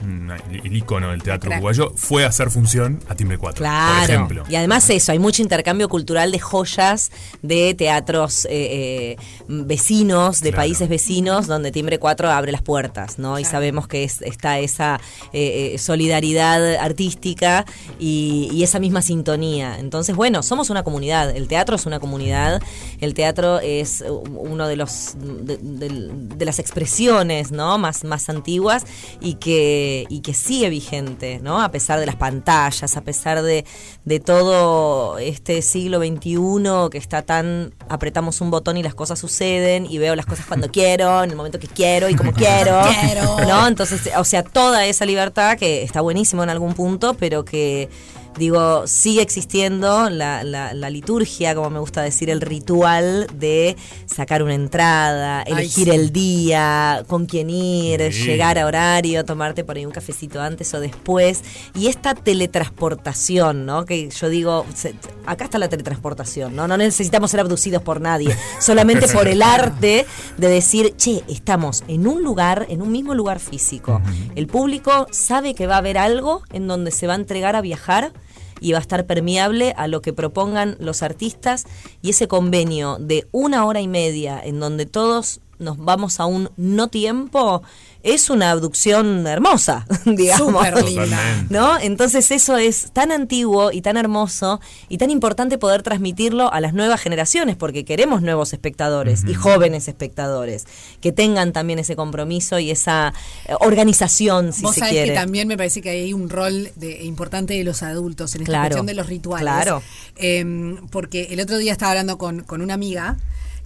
el 0.63 0.75
ícono 0.75 1.09
del 1.11 1.21
teatro 1.21 1.51
uruguayo, 1.51 1.91
fue 1.97 2.23
a 2.23 2.27
hacer 2.29 2.49
función 2.49 2.99
a 3.09 3.15
Timbre 3.15 3.37
4, 3.41 3.57
por 3.57 3.67
Claro. 3.67 4.13
ejemplo. 4.13 4.43
Y 4.49 4.55
además 4.55 4.89
eso, 4.89 5.11
hay 5.11 5.19
mucho 5.19 5.41
intercambio 5.41 5.89
cultural 5.89 6.31
de 6.31 6.39
joyas 6.39 7.11
de 7.41 7.73
teatros 7.73 8.45
eh, 8.45 8.49
eh, 8.51 9.17
vecinos, 9.49 10.39
de 10.41 10.49
Claro. 10.51 10.61
países 10.61 10.87
vecinos, 10.89 11.47
donde 11.47 11.71
Timbre 11.71 11.99
4 11.99 12.29
abre 12.31 12.51
las 12.51 12.61
puertas, 12.61 13.19
¿no? 13.19 13.37
Y 13.39 13.43
sabemos 13.45 13.87
que 13.87 14.03
es- 14.03 14.21
está 14.21 14.59
esa 14.59 14.99
eh, 15.33 15.73
eh, 15.73 15.77
solidaridad 15.77 16.75
artística 16.75 17.65
y, 17.99 18.49
y 18.53 18.63
esa 18.63 18.79
misma 18.79 19.01
sintonía. 19.01 19.77
Entonces, 19.79 20.15
bueno, 20.15 20.43
somos 20.43 20.69
una 20.69 20.83
comunidad, 20.83 21.35
el 21.35 21.47
teatro 21.47 21.75
es 21.75 21.85
una 21.85 21.99
comunidad, 21.99 22.61
el 22.99 23.13
teatro 23.13 23.59
es 23.59 24.03
uno 24.29 24.67
de 24.67 24.75
los 24.75 25.15
de, 25.17 25.57
de- 25.57 26.09
de 26.11 26.45
las 26.45 26.59
expresiones, 26.59 27.51
¿no? 27.51 27.77
Más, 27.77 28.03
más 28.03 28.29
antiguas 28.29 28.85
y 29.19 29.35
que, 29.35 30.05
y 30.09 30.21
que 30.21 30.33
sigue 30.33 30.69
vigente, 30.69 31.39
¿no? 31.41 31.61
A 31.61 31.69
pesar 31.71 31.99
de 31.99 32.05
las 32.05 32.15
pantallas, 32.15 32.97
a 32.97 33.01
pesar 33.01 33.30
de, 33.39 33.65
de 34.05 34.19
todo 34.19 35.17
este 35.17 35.61
siglo 35.61 35.99
XXI 35.99 36.89
que 36.91 36.97
está 36.97 37.21
tan 37.21 37.73
apretamos 37.87 38.41
un 38.41 38.51
botón 38.51 38.77
y 38.77 38.83
las 38.83 38.95
cosas 38.95 39.19
suceden 39.19 39.85
y 39.85 39.97
veo 39.97 40.15
las 40.15 40.25
cosas 40.25 40.45
cuando 40.45 40.67
quiero, 40.71 41.23
en 41.23 41.29
el 41.29 41.35
momento 41.35 41.59
que 41.59 41.67
quiero 41.67 42.09
y 42.09 42.15
como 42.15 42.33
quiero, 42.33 42.81
Quiero. 43.01 43.37
¿no? 43.47 43.67
Entonces, 43.67 44.09
o 44.17 44.23
sea, 44.23 44.43
toda 44.43 44.85
esa 44.85 45.05
libertad 45.05 45.57
que 45.57 45.83
está 45.83 46.01
buenísimo 46.01 46.43
en 46.43 46.49
algún 46.49 46.73
punto, 46.73 47.13
pero 47.13 47.45
que 47.45 47.89
digo, 48.37 48.87
sigue 48.87 49.21
existiendo 49.21 50.09
la, 50.09 50.43
la- 50.43 50.73
la 50.73 50.89
liturgia, 50.89 51.53
como 51.55 51.69
me 51.69 51.79
gusta 51.79 52.01
decir, 52.01 52.29
el 52.29 52.41
ritual 52.41 53.27
de 53.33 53.75
sacar 54.05 54.41
una 54.43 54.53
entrada, 54.55 55.43
Ay, 55.45 55.53
elegir 55.53 55.85
sí. 55.89 55.91
el 55.95 56.11
día, 56.11 57.03
con 57.07 57.25
quién 57.25 57.49
ir, 57.49 58.11
Sí. 58.13 58.23
llegar 58.23 58.57
a 58.57 58.65
horario, 58.65 59.25
tomarte 59.25 59.63
por 59.63 59.75
ahí 59.77 59.85
un 59.85 59.91
cafecito 59.91 60.41
antes 60.41 60.73
o 60.73 60.79
después. 60.79 61.41
Y 61.75 61.87
esta 61.87 62.15
teletransportación, 62.15 63.65
¿no? 63.65 63.85
Que 63.85 64.09
yo 64.09 64.29
digo, 64.29 64.65
se- 64.73 64.95
acá 65.25 65.45
está 65.45 65.59
la 65.59 65.69
teletransportación, 65.69 66.55
¿no? 66.55 66.67
No 66.67 66.77
necesitamos 66.77 67.31
ser 67.31 67.39
abducidos 67.41 67.81
por 67.81 68.01
nadie, 68.01 68.35
solamente 68.59 69.07
por 69.07 69.27
el 69.27 69.41
arte 69.41 70.05
de 70.37 70.47
decir, 70.47 70.95
che, 70.97 71.23
estamos 71.27 71.83
en 71.87 72.07
un 72.07 72.23
lugar, 72.23 72.65
en 72.69 72.81
un 72.81 72.91
mismo 72.91 73.13
lugar 73.13 73.39
físico. 73.39 74.01
El 74.35 74.47
público 74.47 75.07
sabe 75.11 75.53
que 75.53 75.67
va 75.67 75.75
a 75.75 75.79
haber 75.79 75.97
algo 75.97 76.43
en 76.51 76.67
donde 76.67 76.91
se 76.91 77.07
va 77.07 77.13
a 77.13 77.17
entregar 77.17 77.55
a 77.55 77.61
viajar 77.61 78.13
y 78.61 78.71
va 78.71 78.77
a 78.77 78.81
estar 78.81 79.05
permeable 79.05 79.73
a 79.75 79.87
lo 79.87 80.01
que 80.01 80.13
propongan 80.13 80.77
los 80.79 81.03
artistas. 81.03 81.65
Y 82.01 82.11
ese 82.11 82.29
convenio 82.29 82.97
de 82.99 83.27
una 83.31 83.65
hora 83.65 83.81
y 83.81 83.89
media 83.89 84.39
en 84.41 84.61
donde 84.61 84.85
todos 84.85 85.41
nos 85.61 85.77
vamos 85.77 86.19
a 86.19 86.25
un 86.25 86.49
no 86.57 86.87
tiempo 86.89 87.63
es 88.03 88.31
una 88.31 88.49
abducción 88.49 89.27
hermosa, 89.27 89.85
digamos. 90.05 90.65
Súper 90.65 90.83
linda. 90.83 91.45
¿No? 91.51 91.77
Entonces 91.79 92.31
eso 92.31 92.57
es 92.57 92.89
tan 92.93 93.11
antiguo 93.11 93.71
y 93.71 93.81
tan 93.81 93.95
hermoso 93.95 94.59
y 94.89 94.97
tan 94.97 95.11
importante 95.11 95.59
poder 95.59 95.83
transmitirlo 95.83 96.51
a 96.51 96.59
las 96.61 96.73
nuevas 96.73 96.99
generaciones 96.99 97.55
porque 97.57 97.85
queremos 97.85 98.23
nuevos 98.23 98.53
espectadores 98.53 99.23
y 99.27 99.35
jóvenes 99.35 99.87
espectadores 99.87 100.65
que 100.99 101.11
tengan 101.11 101.53
también 101.53 101.77
ese 101.77 101.95
compromiso 101.95 102.57
y 102.57 102.71
esa 102.71 103.13
eh, 103.45 103.53
organización, 103.59 104.51
si 104.51 104.63
Vos 104.63 104.73
se 104.73 104.79
sabés 104.79 104.93
quiere. 104.93 105.09
que 105.09 105.13
también 105.15 105.47
me 105.47 105.55
parece 105.57 105.81
que 105.81 105.91
hay 105.91 106.13
un 106.13 106.29
rol 106.29 106.71
de- 106.77 107.03
importante 107.03 107.53
de 107.53 107.63
los 107.63 107.83
adultos 107.83 108.33
en 108.33 108.41
esta 108.41 108.51
Claro, 108.51 108.63
cuestión 108.69 108.85
de 108.87 108.93
los 108.95 109.05
rituales. 109.05 109.43
claro. 109.43 109.83
Em, 110.15 110.77
porque 110.89 111.27
el 111.31 111.39
otro 111.39 111.57
día 111.59 111.71
estaba 111.71 111.91
hablando 111.91 112.17
con, 112.17 112.41
con 112.41 112.61
una 112.61 112.73
amiga 112.73 113.17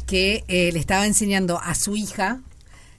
que 0.05 0.43
eh, 0.47 0.71
le 0.71 0.79
estaba 0.79 1.05
enseñando 1.05 1.59
a 1.59 1.75
su 1.75 1.95
hija 1.95 2.39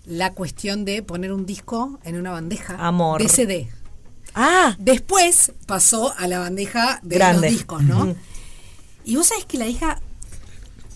la 0.05 0.33
cuestión 0.33 0.85
de 0.85 1.03
poner 1.03 1.33
un 1.33 1.47
disco 1.47 1.99
en 2.05 2.17
una 2.17 2.31
bandeja 2.33 2.77
Amor. 2.79 3.21
de 3.23 3.29
CD. 3.29 3.69
Ah, 4.35 4.77
Después 4.79 5.53
pasó 5.67 6.15
a 6.19 6.29
la 6.29 6.39
bandeja 6.41 7.01
de 7.03 7.17
Grande. 7.17 7.49
los 7.49 7.51
discos, 7.59 7.83
¿no? 7.83 8.15
Y 9.05 9.17
vos 9.17 9.27
sabés 9.29 9.45
que 9.47 9.57
la 9.59 9.67
hija 9.67 10.01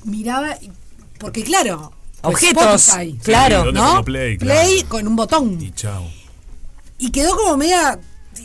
miraba, 0.04 0.56
porque 1.18 1.42
claro, 1.42 1.92
pues 2.22 2.34
Objetos, 2.34 2.88
Spotify, 2.88 3.18
claro. 3.22 3.58
Sí, 3.60 3.64
¿dónde 3.66 3.80
¿no? 3.80 4.04
play? 4.04 4.36
Claro. 4.38 4.60
Play 4.60 4.82
con 4.84 5.06
un 5.06 5.16
botón. 5.16 5.60
Y 5.60 5.70
chao. 5.72 6.06
Y 6.98 7.10
quedó 7.12 7.34
como 7.36 7.56
media 7.56 7.98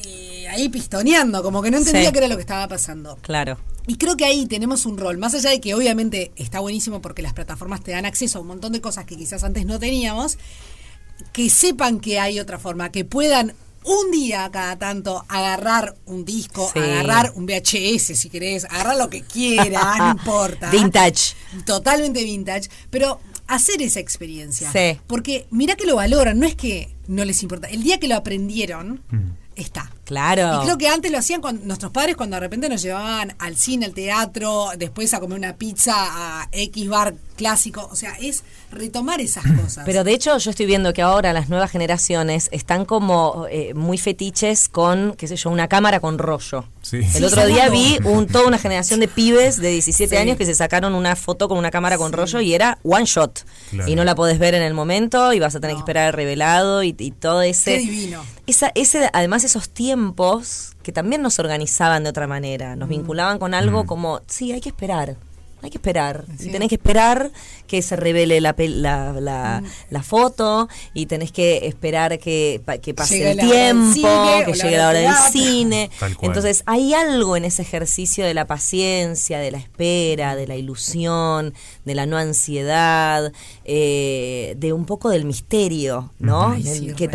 eh, 0.06 0.48
ahí 0.50 0.70
pistoneando, 0.70 1.44
como 1.44 1.62
que 1.62 1.72
no 1.72 1.78
entendía 1.78 2.06
Sí. 2.08 2.12
qué 2.14 2.20
era 2.20 2.28
lo 2.28 2.36
que 2.36 2.42
estaba 2.42 2.68
pasando. 2.68 3.18
claro. 3.22 3.58
Y 3.88 3.98
creo 3.98 4.18
que 4.18 4.26
ahí 4.26 4.46
tenemos 4.48 4.86
un 4.86 4.98
rol, 4.98 5.18
más 5.18 5.34
allá 5.36 5.50
de 5.52 5.62
que 5.62 5.74
obviamente 5.76 6.32
está 6.36 6.60
buenísimo 6.60 7.02
porque 7.02 7.22
las 7.22 7.34
plataformas 7.34 7.84
te 7.84 7.92
dan 7.92 8.06
acceso 8.06 8.40
a 8.40 8.42
un 8.42 8.48
montón 8.48 8.72
de 8.74 8.82
cosas 8.82 9.06
que 9.06 9.16
quizás 9.16 9.44
antes 9.44 9.66
no 9.66 9.78
teníamos, 9.80 10.38
que 11.32 11.50
sepan 11.50 12.00
que 12.00 12.20
hay 12.20 12.40
otra 12.40 12.58
forma, 12.60 12.92
que 12.92 13.06
puedan 13.06 13.54
un 13.84 14.10
día 14.12 14.50
cada 14.52 14.78
tanto 14.80 15.24
agarrar 15.28 15.96
un 16.08 16.26
disco, 16.26 16.68
Sí. 16.74 16.80
agarrar 16.80 17.34
un 17.36 17.46
VHS 17.46 18.16
si 18.16 18.30
querés, 18.30 18.66
agarrar 18.66 18.98
lo 18.98 19.10
que 19.12 19.22
quiera, 19.22 19.96
no 20.00 20.12
importa. 20.12 20.72
Vintage. 20.72 21.36
Totalmente 21.66 22.24
vintage, 22.24 22.70
pero 22.90 23.20
hacer 23.46 23.84
esa 23.84 24.00
experiencia. 24.00 24.72
Sí. 24.72 25.00
Porque 25.06 25.46
mira 25.52 25.76
que 25.76 25.86
lo 25.86 25.96
valoran, 25.98 26.40
no 26.40 26.48
es 26.48 26.56
que 26.56 26.96
no 27.08 27.24
les 27.26 27.44
importa. 27.44 27.68
El 27.68 27.84
día 27.84 28.00
que 28.00 28.08
lo 28.08 28.16
aprendieron, 28.16 29.02
está. 29.56 29.92
Claro. 30.06 30.62
Y 30.62 30.66
creo 30.66 30.78
que 30.78 30.88
antes 30.88 31.12
lo 31.12 31.18
hacían 31.18 31.42
con 31.42 31.68
nuestros 31.68 31.92
padres 31.92 32.16
cuando 32.16 32.36
de 32.36 32.40
repente 32.40 32.70
nos 32.70 32.82
llevaban 32.82 33.36
al 33.40 33.58
cine, 33.58 33.86
al 33.88 33.94
teatro, 33.94 34.70
después 34.78 35.14
a 35.14 35.20
comer 35.20 35.38
una 35.38 35.56
pizza 35.58 35.94
a 35.96 36.48
X 36.52 36.88
bar 36.88 37.16
clásico. 37.36 37.90
O 37.92 37.96
sea, 37.96 38.14
es 38.22 38.44
retomar 38.72 39.20
esas 39.20 39.44
cosas. 39.62 39.84
Pero 39.86 40.04
de 40.04 40.14
hecho 40.14 40.38
yo 40.38 40.50
estoy 40.52 40.66
viendo 40.68 40.94
que 40.94 41.02
ahora 41.02 41.34
las 41.34 41.50
nuevas 41.50 41.72
generaciones 41.72 42.50
están 42.52 42.86
como 42.86 43.48
eh, 43.50 43.74
muy 43.74 43.98
fetiches 43.98 44.70
con, 44.70 45.16
qué 45.18 45.28
sé 45.28 45.36
yo, 45.36 45.50
una 45.50 45.68
cámara 45.68 46.00
con 46.00 46.18
rollo. 46.18 46.66
Sí. 46.82 46.98
El 46.98 47.06
Sí, 47.12 47.24
otro 47.24 47.46
día 47.48 47.68
vi 47.70 47.98
un, 48.06 48.28
toda 48.28 48.46
una 48.48 48.60
generación 48.60 49.00
de 49.00 49.08
pibes 49.08 49.58
de 49.58 49.70
17 49.72 50.10
Sí. 50.16 50.22
años 50.22 50.38
que 50.38 50.46
se 50.46 50.54
sacaron 50.54 50.94
una 50.94 51.16
foto 51.16 51.48
con 51.50 51.58
una 51.58 51.72
cámara 51.72 51.98
con 51.98 52.14
rollo 52.14 52.40
y 52.42 52.54
era 52.54 52.78
one 52.84 53.06
shot. 53.06 53.44
Claro. 53.72 53.90
Y 53.90 53.96
no 53.96 54.04
la 54.04 54.14
podés 54.14 54.38
ver 54.38 54.54
en 54.54 54.62
el 54.62 54.76
momento 54.76 55.34
y 55.34 55.40
vas 55.40 55.56
a 55.56 55.60
tener 55.60 55.74
No. 55.76 55.80
que 55.80 55.82
esperar 55.82 56.08
el 56.08 56.14
revelado 56.14 56.84
y, 56.84 56.96
y 56.98 57.10
todo 57.12 57.42
ese... 57.42 57.74
Qué 57.78 57.80
divino. 57.80 58.24
Esa, 58.46 58.72
ese, 58.76 59.10
además 59.14 59.44
esos 59.44 59.70
tiempos 59.70 59.95
que 60.84 60.92
también 60.92 61.22
nos 61.22 61.40
organizaban 61.40 62.04
de 62.04 62.10
otra 62.10 62.28
manera, 62.28 62.76
Mm. 62.76 62.80
nos 62.80 62.90
vinculaban 62.90 63.40
con 63.40 63.54
algo 63.54 63.86
como, 63.86 64.22
sí, 64.28 64.52
hay 64.52 64.62
que 64.62 64.70
esperar. 64.70 65.16
Hay 65.62 65.72
que 65.72 65.78
esperar. 65.80 66.26
Y 66.40 66.50
tenés 66.52 66.70
que 66.70 66.76
esperar 66.76 67.32
que 67.66 67.82
se 67.82 67.96
revele 67.96 68.40
la, 68.40 68.54
la, 68.56 69.14
la, 69.20 69.62
Mm. 69.64 69.68
la 69.90 70.04
foto 70.04 70.70
y 70.94 71.08
tenés 71.08 71.32
que 71.32 71.66
esperar 71.66 72.20
que, 72.20 72.62
pa- 72.64 72.78
que 72.78 72.94
pase 72.94 73.18
Llegue 73.18 73.32
el 73.32 73.40
tiempo, 73.40 73.94
cine 73.94 74.44
que 74.46 74.54
llegue 74.54 74.78
la 74.78 74.90
hora 74.90 75.00
del 75.00 75.16
cine. 75.32 75.90
Entonces 76.22 76.62
hay 76.68 76.94
algo 76.94 77.36
en 77.36 77.46
ese 77.46 77.64
ejercicio 77.64 78.26
de 78.26 78.36
la 78.36 78.46
paciencia, 78.46 79.40
de 79.40 79.50
la 79.50 79.58
espera, 79.58 80.36
de 80.36 80.46
la 80.46 80.56
ilusión, 80.56 81.56
de 81.84 81.96
la 81.96 82.06
no 82.06 82.18
ansiedad, 82.18 83.32
eh, 83.68 84.56
de 84.58 84.74
un 84.74 84.86
poco 84.86 85.10
del 85.10 85.26
misterio, 85.26 86.12
¿no? 86.20 86.52
Ay, 86.52 86.64
sí, 86.64 86.94
que 86.94 87.10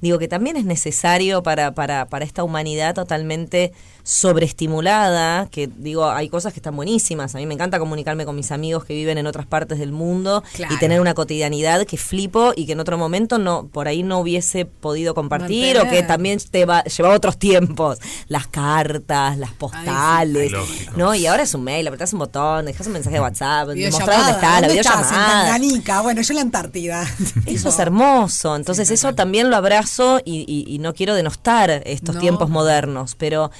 digo 0.00 0.18
que 0.18 0.26
también 0.28 0.56
es 0.56 0.64
necesario 0.64 1.42
para, 1.42 1.74
para, 1.74 2.06
para 2.06 2.24
esta 2.24 2.42
humanidad 2.42 2.94
totalmente 2.94 3.72
sobreestimulada, 4.04 5.46
que 5.50 5.68
digo, 5.68 6.10
hay 6.10 6.28
cosas 6.28 6.52
que 6.52 6.58
están 6.58 6.74
buenísimas. 6.74 7.34
A 7.34 7.38
mí 7.38 7.46
me 7.46 7.54
encanta 7.54 7.78
comunicarme 7.78 8.24
con 8.24 8.34
mis 8.34 8.50
amigos 8.50 8.84
que 8.84 8.94
viven 8.94 9.16
en 9.18 9.26
otras 9.28 9.46
partes 9.46 9.78
del 9.78 9.92
mundo 9.92 10.42
Claro. 10.54 10.74
y 10.74 10.78
tener 10.78 11.00
una 11.00 11.14
cotidianidad 11.14 11.84
que 11.86 11.96
flipo 11.96 12.52
y 12.56 12.66
que 12.66 12.72
en 12.72 12.80
otro 12.80 12.98
momento 12.98 13.38
no 13.38 13.68
por 13.68 13.86
ahí 13.88 14.02
no 14.02 14.18
hubiese 14.18 14.64
podido 14.64 15.14
compartir 15.14 15.78
o 15.78 15.88
que 15.88 16.02
también 16.02 16.38
te 16.50 16.64
va, 16.64 16.82
llevaba 16.84 17.14
otros 17.14 17.38
tiempos. 17.38 17.98
Las 18.26 18.46
cartas, 18.48 19.38
las 19.38 19.52
postales, 19.52 20.52
Ay. 20.52 20.86
¿no? 20.96 21.14
Y 21.14 21.26
ahora 21.26 21.44
es 21.44 21.54
un 21.54 21.62
mail, 21.62 21.86
apretás 21.86 22.12
un 22.12 22.18
botón, 22.18 22.66
dejas 22.66 22.86
un 22.88 22.94
mensaje 22.94 23.14
de 23.16 23.20
WhatsApp, 23.20 23.68
Videollamada. 23.68 24.16
dónde 24.16 24.32
está, 24.32 24.60
la 24.60 24.68
videollamada. 24.68 25.58
Bueno, 26.00 26.22
yo 26.22 26.32
en 26.32 26.36
la 26.36 26.42
Antártida. 26.42 27.06
Eso 27.46 27.68
es 27.68 27.78
hermoso. 27.78 28.56
Entonces, 28.56 28.90
eso 28.90 29.14
también 29.14 29.50
lo 29.50 29.56
abrazo 29.56 30.20
y, 30.24 30.44
y- 30.48 30.72
y 30.74 30.78
no 30.78 30.94
quiero 30.94 31.14
denostar 31.14 31.82
estos 31.84 32.14
No. 32.14 32.20
tiempos 32.20 32.48
modernos, 32.48 33.14
pero 33.16 33.50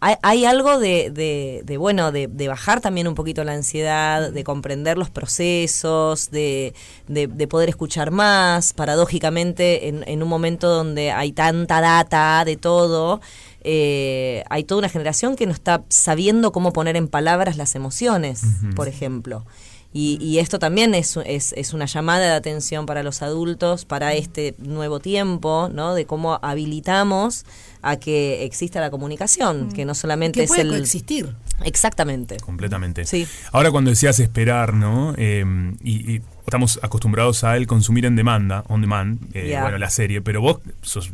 hay, 0.00 0.16
hay 0.22 0.44
algo 0.44 0.78
de, 0.78 1.10
de- 1.10 1.62
de, 1.64 1.76
bueno, 1.78 2.12
de, 2.12 2.28
de 2.28 2.48
bajar 2.48 2.80
también 2.82 3.08
un 3.08 3.14
poquito 3.14 3.44
la 3.44 3.52
ansiedad, 3.52 4.30
de 4.30 4.44
comprender 4.44 4.98
los 4.98 5.08
procesos, 5.10 6.30
de, 6.30 6.74
de- 7.08 7.26
de 7.28 7.48
poder 7.48 7.68
escuchar 7.70 8.10
más, 8.10 8.72
paradójicamente, 8.74 9.88
en, 9.88 10.04
en 10.06 10.22
un 10.22 10.28
momento 10.28 10.68
donde 10.68 11.12
hay 11.12 11.32
tanta 11.32 11.80
data 11.80 12.44
de 12.44 12.56
todo. 12.56 13.20
eh, 13.62 14.42
hay 14.50 14.64
toda 14.64 14.78
una 14.80 14.88
generación 14.88 15.34
que 15.36 15.46
no 15.46 15.52
está 15.52 15.82
sabiendo 15.88 16.52
cómo 16.52 16.72
poner 16.72 16.96
en 16.96 17.08
palabras 17.08 17.56
las 17.56 17.74
emociones, 17.74 18.42
por 18.76 18.86
ejemplo. 18.88 19.44
Y, 19.92 20.18
y 20.20 20.38
esto 20.38 20.60
también 20.60 20.94
es, 20.94 21.18
es, 21.24 21.52
es 21.56 21.72
una 21.72 21.86
llamada 21.86 22.26
de 22.26 22.32
atención 22.32 22.86
para 22.86 23.02
los 23.02 23.22
adultos, 23.22 23.84
para 23.84 24.14
este 24.14 24.54
nuevo 24.58 25.00
tiempo, 25.00 25.68
¿no? 25.72 25.94
De 25.94 26.06
cómo 26.06 26.38
habilitamos 26.42 27.44
a 27.82 27.96
que 27.96 28.44
exista 28.44 28.80
la 28.80 28.90
comunicación, 28.90 29.72
que 29.72 29.84
no 29.84 29.94
solamente 29.94 30.38
que 30.40 30.44
es 30.44 30.48
puede 30.48 30.62
el... 30.62 30.68
coexistir. 30.68 31.34
Exactamente. 31.64 32.36
Completamente. 32.36 33.04
Sí. 33.04 33.26
Ahora 33.52 33.70
cuando 33.72 33.90
decías 33.90 34.20
esperar, 34.20 34.74
¿no? 34.74 35.14
Eh, 35.16 35.44
y, 35.82 36.14
y 36.14 36.22
estamos 36.44 36.78
acostumbrados 36.82 37.42
a 37.42 37.56
el 37.56 37.66
consumir 37.66 38.06
en 38.06 38.16
demanda, 38.16 38.64
on 38.68 38.80
demand, 38.80 39.18
eh, 39.34 39.58
bueno, 39.60 39.78
la 39.78 39.90
serie, 39.90 40.20
pero 40.20 40.40
vos 40.40 40.60
sos 40.82 41.10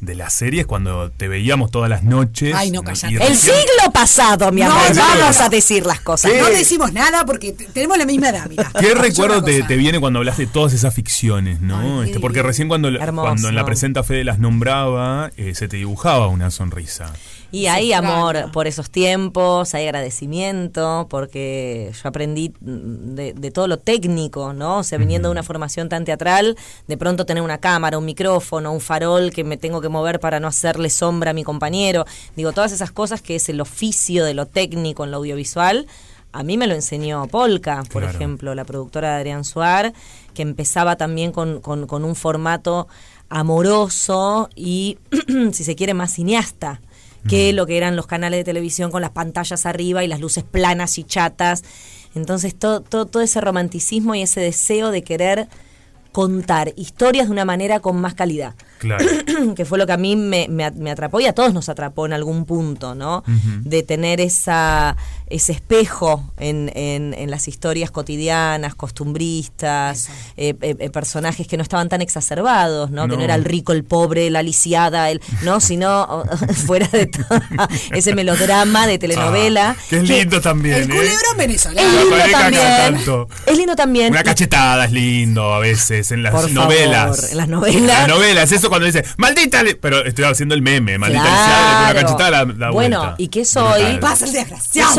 de 0.00 0.14
las 0.14 0.32
series 0.34 0.66
cuando 0.66 1.10
te 1.10 1.28
veíamos 1.28 1.70
todas 1.70 1.90
las 1.90 2.02
noches. 2.02 2.54
Ay, 2.54 2.70
no, 2.70 2.80
y 2.80 2.84
cállate. 2.84 3.26
El 3.26 3.36
siglo 3.36 3.92
pasado, 3.92 4.50
mi 4.52 4.62
No, 4.62 4.72
amor, 4.72 4.86
¿en 4.88 4.94
serio? 4.94 5.10
vamos 5.20 5.40
a 5.40 5.48
decir 5.48 5.86
las 5.86 6.00
cosas. 6.00 6.32
No 6.38 6.46
decimos 6.50 6.92
nada 6.92 7.24
porque 7.26 7.52
te- 7.52 7.66
tenemos 7.66 7.98
la 7.98 8.06
misma 8.06 8.30
edad, 8.30 8.46
mira. 8.48 8.70
¿Qué 8.80 8.94
recuerdo 8.94 9.42
te, 9.44 9.62
te 9.62 9.76
viene 9.76 10.00
cuando 10.00 10.18
hablaste 10.20 10.46
de 10.46 10.52
todas 10.52 10.72
esas 10.72 10.94
ficciones, 10.94 11.60
no? 11.60 12.00
Ay, 12.02 12.08
este, 12.08 12.20
porque 12.20 12.42
recién 12.42 12.68
cuando, 12.68 12.88
Hermoso. 12.88 13.26
cuando 13.28 13.48
en 13.48 13.54
la 13.54 13.64
presenta 13.64 14.02
Fede 14.02 14.24
las 14.24 14.38
nombraba, 14.38 15.30
eh, 15.36 15.54
se 15.54 15.68
te 15.68 15.76
dibujaba 15.76 16.28
una 16.28 16.50
sonrisa. 16.50 17.12
Y 17.52 17.66
hay 17.66 17.92
extraña. 17.92 18.16
amor 18.16 18.52
por 18.52 18.66
esos 18.68 18.90
tiempos, 18.90 19.74
hay 19.74 19.84
agradecimiento, 19.86 21.06
porque 21.10 21.90
yo 22.00 22.08
aprendí 22.08 22.50
mm, 22.60 23.14
de, 23.16 23.32
de 23.32 23.50
todo 23.50 23.66
lo 23.66 23.78
técnico, 23.78 24.52
¿no? 24.52 24.78
O 24.78 24.82
sea, 24.84 24.98
viniendo 24.98 25.28
de 25.28 25.32
una 25.32 25.42
formación 25.42 25.88
tan 25.88 26.04
teatral, 26.04 26.56
de 26.86 26.96
pronto 26.96 27.26
tener 27.26 27.42
una 27.42 27.58
cámara, 27.58 27.98
un 27.98 28.04
micrófono, 28.04 28.72
un 28.72 28.80
farol 28.80 29.30
que 29.32 29.42
me 29.44 29.56
tengo 29.56 29.80
que 29.80 29.88
mover 29.88 30.20
para 30.20 30.38
no 30.38 30.46
hacerle 30.48 30.90
sombra 30.90 31.32
a 31.32 31.34
mi 31.34 31.42
compañero. 31.42 32.04
Digo, 32.36 32.52
todas 32.52 32.70
esas 32.72 32.92
cosas 32.92 33.20
que 33.20 33.34
es 33.36 33.48
el 33.48 33.60
oficio 33.60 34.24
de 34.24 34.34
lo 34.34 34.46
técnico 34.46 35.04
en 35.04 35.10
lo 35.10 35.16
audiovisual. 35.16 35.86
A 36.32 36.44
mí 36.44 36.56
me 36.56 36.68
lo 36.68 36.74
enseñó 36.76 37.26
Polka, 37.26 37.82
por 37.90 38.02
Claro. 38.02 38.16
ejemplo, 38.16 38.54
la 38.54 38.64
productora 38.64 39.08
de 39.10 39.16
Adrián 39.16 39.42
Suar, 39.44 39.92
que 40.34 40.42
empezaba 40.42 40.94
también 40.94 41.32
con, 41.32 41.60
con- 41.60 41.88
con 41.88 42.04
un 42.04 42.14
formato 42.14 42.86
amoroso 43.28 44.48
y, 44.54 44.98
si 45.52 45.64
se 45.64 45.74
quiere, 45.74 45.94
más 45.94 46.12
cineasta 46.14 46.80
que 47.28 47.52
lo 47.52 47.66
que 47.66 47.76
eran 47.76 47.96
los 47.96 48.06
canales 48.06 48.40
de 48.40 48.44
televisión 48.44 48.90
con 48.90 49.02
las 49.02 49.10
pantallas 49.10 49.66
arriba 49.66 50.04
y 50.04 50.08
las 50.08 50.20
luces 50.20 50.44
planas 50.44 50.98
y 50.98 51.04
chatas. 51.04 51.62
Entonces 52.14 52.54
todo, 52.54 52.80
todo, 52.80 53.06
todo 53.06 53.22
ese 53.22 53.40
romanticismo 53.40 54.14
y 54.14 54.22
ese 54.22 54.40
deseo 54.40 54.90
de 54.90 55.02
querer 55.02 55.48
contar 56.12 56.72
historias 56.76 57.26
de 57.26 57.32
una 57.32 57.44
manera 57.44 57.80
con 57.80 58.00
más 58.00 58.14
calidad. 58.14 58.54
Claro. 58.80 59.04
que 59.54 59.64
fue 59.64 59.78
lo 59.78 59.86
que 59.86 59.92
a 59.92 59.96
mí 59.96 60.16
me, 60.16 60.48
me 60.48 60.64
at- 60.64 60.74
me 60.74 60.90
atrapó 60.90 61.20
y 61.20 61.26
a 61.26 61.32
todos 61.34 61.52
nos 61.54 61.68
atrapó 61.68 62.06
en 62.06 62.12
algún 62.14 62.44
punto, 62.46 62.94
¿no? 62.96 63.22
De 63.62 63.82
tener 63.82 64.20
esa, 64.20 64.96
ese 65.28 65.52
espejo 65.52 66.24
en, 66.38 66.72
en- 66.74 67.14
en 67.14 67.30
las 67.30 67.46
historias 67.46 67.90
cotidianas, 67.90 68.74
costumbristas, 68.74 70.08
eh, 70.36 70.54
eh, 70.62 70.76
eh, 70.78 70.90
personajes 70.90 71.46
que 71.46 71.56
no 71.56 71.62
estaban 71.62 71.88
tan 71.88 72.00
exacerbados, 72.00 72.90
¿no? 72.90 73.02
Que 73.02 73.08
No. 73.12 73.16
no 73.18 73.22
era 73.24 73.34
el 73.34 73.44
rico, 73.44 73.72
el 73.72 73.84
pobre, 73.84 74.30
la 74.30 74.42
lisiada, 74.42 75.10
el, 75.10 75.20
¿no? 75.42 75.60
Sino 75.70 76.24
fuera 76.66 76.88
de 76.88 77.06
todo 77.06 77.38
ese 77.92 78.14
melodrama 78.14 78.86
de 78.86 78.98
telenovela. 78.98 79.70
Ah, 79.70 79.76
que 79.88 79.96
es 79.98 80.08
lindo 80.08 80.40
también, 80.40 80.76
El 80.76 80.82
¿eh? 80.84 80.94
culebrón 80.94 81.16
Es 81.32 81.36
venezolano. 81.36 81.88
La 81.92 82.00
lindo 82.02 82.16
cada 82.16 82.30
también. 82.42 82.62
tanto. 82.94 83.28
Es 83.46 83.56
lindo 83.58 83.76
también. 83.76 84.12
Una 84.12 84.22
cachetada 84.24 84.84
es 84.86 84.92
lindo 84.92 85.52
a 85.54 85.58
veces 85.58 86.10
en 86.12 86.22
las 86.22 86.32
Por 86.32 86.50
novelas. 86.50 87.16
favor, 87.16 87.30
en 87.30 87.36
las 87.36 87.48
novelas. 87.48 87.76
En 87.76 87.86
las 87.86 88.08
novelas, 88.08 88.52
eso 88.52 88.69
cuando 88.70 88.86
dice, 88.86 89.04
maldita, 89.18 89.62
li-", 89.62 89.74
pero 89.74 90.02
estoy 90.04 90.24
haciendo 90.24 90.54
el 90.54 90.62
meme, 90.62 90.96
maldita 90.96 91.22
Claro. 91.22 91.36
lisiada, 91.38 91.90
una 91.90 92.00
cachetada 92.00 92.30
la, 92.30 92.44
la 92.54 92.70
Bueno, 92.70 92.98
vuelta. 93.00 93.14
y 93.18 93.28
hoy- 93.28 93.82
Brutal. 93.82 94.00
Pasa 94.00 94.24
el 94.24 94.32
desgraciado. 94.32 94.94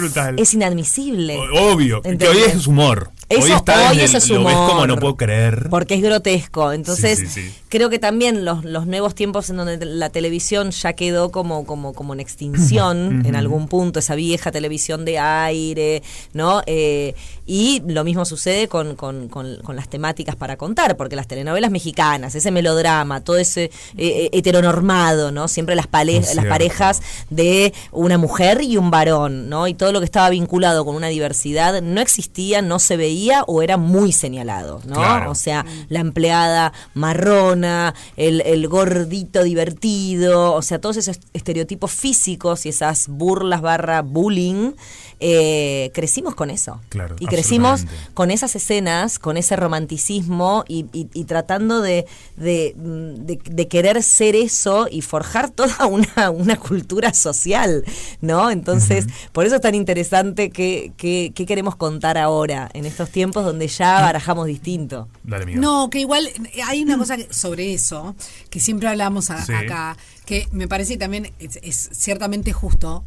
Brutal. 0.00 0.34
es 0.38 0.54
inadmisible. 0.54 1.36
O- 1.36 1.72
Obvio, 1.72 2.02
que 2.02 2.28
hoy 2.28 2.38
es 2.38 2.66
humor. 2.66 3.12
Eso, 3.30 3.44
hoy 3.44 3.52
está 3.52 3.90
hoy 3.90 3.96
desde 3.96 4.18
eso 4.18 4.34
el- 4.34 4.40
es 4.40 4.42
Lo 4.42 4.44
ves 4.44 4.54
como 4.56 4.72
humor. 4.72 4.88
no 4.88 4.96
puedo 4.96 5.16
creer. 5.16 5.68
Porque 5.70 5.94
es 5.94 6.02
grotesco. 6.02 6.72
Entonces, 6.72 7.18
Sí, 7.20 7.26
sí, 7.28 7.42
sí. 7.48 7.54
creo 7.68 7.88
que 7.88 7.98
también 8.00 8.44
los, 8.44 8.64
los 8.64 8.86
nuevos 8.86 9.14
tiempos 9.14 9.48
en 9.50 9.56
donde 9.56 9.84
la 9.86 10.10
televisión 10.10 10.72
ya 10.72 10.94
quedó 10.94 11.30
como, 11.30 11.64
como, 11.64 11.92
como 11.94 12.12
en 12.14 12.20
extinción 12.20 13.24
en 13.24 13.36
algún 13.36 13.68
punto, 13.68 14.00
esa 14.00 14.14
vieja 14.16 14.50
televisión 14.50 15.04
de 15.04 15.18
aire, 15.20 16.02
¿no? 16.32 16.62
Eh, 16.66 17.14
y 17.46 17.82
lo 17.86 18.02
mismo 18.04 18.24
sucede 18.24 18.66
con, 18.68 18.96
con, 18.96 19.28
con- 19.28 19.56
con 19.62 19.76
las 19.76 19.88
temáticas 19.88 20.34
para 20.36 20.56
contar, 20.56 20.96
porque 20.96 21.14
las 21.16 21.26
telenovelas 21.28 21.70
mexicanas, 21.70 22.34
ese 22.34 22.50
melodrama, 22.50 23.20
todo 23.22 23.36
ese 23.36 23.64
eh, 23.64 23.70
eh, 23.96 24.30
heteronormado, 24.32 25.30
¿no? 25.32 25.46
Siempre 25.48 25.74
las, 25.76 25.86
pale- 25.86 26.22
parejas 26.48 27.00
de 27.30 27.72
una 27.92 28.18
mujer 28.18 28.60
y 28.62 28.76
un 28.76 28.90
varón, 28.90 29.48
¿no? 29.48 29.68
Y 29.68 29.74
todo 29.74 29.92
lo 29.92 30.00
que 30.00 30.04
estaba 30.04 30.30
vinculado 30.30 30.84
con 30.84 30.96
una 30.96 31.08
diversidad 31.08 31.80
no 31.80 32.00
existía, 32.00 32.60
no 32.62 32.78
se 32.80 32.96
veía 32.96 33.19
o 33.46 33.62
era 33.62 33.76
muy 33.76 34.12
señalado, 34.12 34.80
¿no? 34.86 34.94
Claro. 34.94 35.30
O 35.30 35.34
sea, 35.34 35.64
la 35.88 36.00
empleada 36.00 36.72
marrona, 36.94 37.94
el, 38.16 38.40
el 38.42 38.68
gordito 38.68 39.42
divertido, 39.44 40.54
o 40.54 40.62
sea, 40.62 40.80
todos 40.80 40.96
esos 40.96 41.20
estereotipos 41.32 41.90
físicos 41.90 42.66
y 42.66 42.70
esas 42.70 43.08
burlas 43.08 43.60
barra 43.60 44.02
bullying, 44.02 44.72
eh, 45.20 45.90
crecimos 45.94 46.34
con 46.34 46.50
eso. 46.50 46.80
Claro, 46.88 47.16
y 47.20 47.26
crecimos 47.26 47.84
con 48.14 48.30
esas 48.30 48.56
escenas, 48.56 49.18
con 49.18 49.36
ese 49.36 49.54
romanticismo 49.56 50.64
y, 50.66 50.86
y- 50.92 51.08
y 51.12 51.24
tratando 51.24 51.80
de, 51.82 52.06
de, 52.36 52.74
mm, 52.76 53.26
de- 53.26 53.40
de 53.44 53.68
querer 53.68 54.02
ser 54.02 54.34
eso 54.34 54.88
y 54.90 55.02
forjar 55.02 55.50
toda 55.50 55.86
una, 55.86 56.30
una 56.30 56.56
cultura 56.56 57.12
social, 57.14 57.84
¿no? 58.20 58.50
Entonces, 58.50 59.06
por 59.32 59.44
eso 59.46 59.56
es 59.56 59.60
tan 59.60 59.74
interesante 59.74 60.50
que, 60.50 60.92
que- 60.96 61.32
que 61.34 61.46
queremos 61.46 61.76
contar 61.76 62.16
ahora, 62.16 62.70
en 62.74 62.84
estos 62.86 63.10
tiempos 63.10 63.44
donde 63.44 63.68
ya 63.68 64.00
barajamos 64.00 64.46
distinto. 64.46 65.08
Dale. 65.24 65.54
No, 65.56 65.90
que 65.90 66.00
igual 66.00 66.26
eh, 66.28 66.62
hay 66.66 66.82
una 66.82 66.96
cosa 66.96 67.16
que- 67.16 67.32
sobre 67.32 67.74
eso 67.74 68.14
que 68.48 68.60
siempre 68.60 68.88
hablamos 68.88 69.30
a- 69.30 69.44
Sí. 69.44 69.52
acá, 69.52 69.96
que 70.24 70.46
me 70.52 70.66
parece 70.68 70.96
también 70.96 71.32
es, 71.38 71.58
es 71.62 71.90
ciertamente 71.92 72.52
justo 72.52 73.04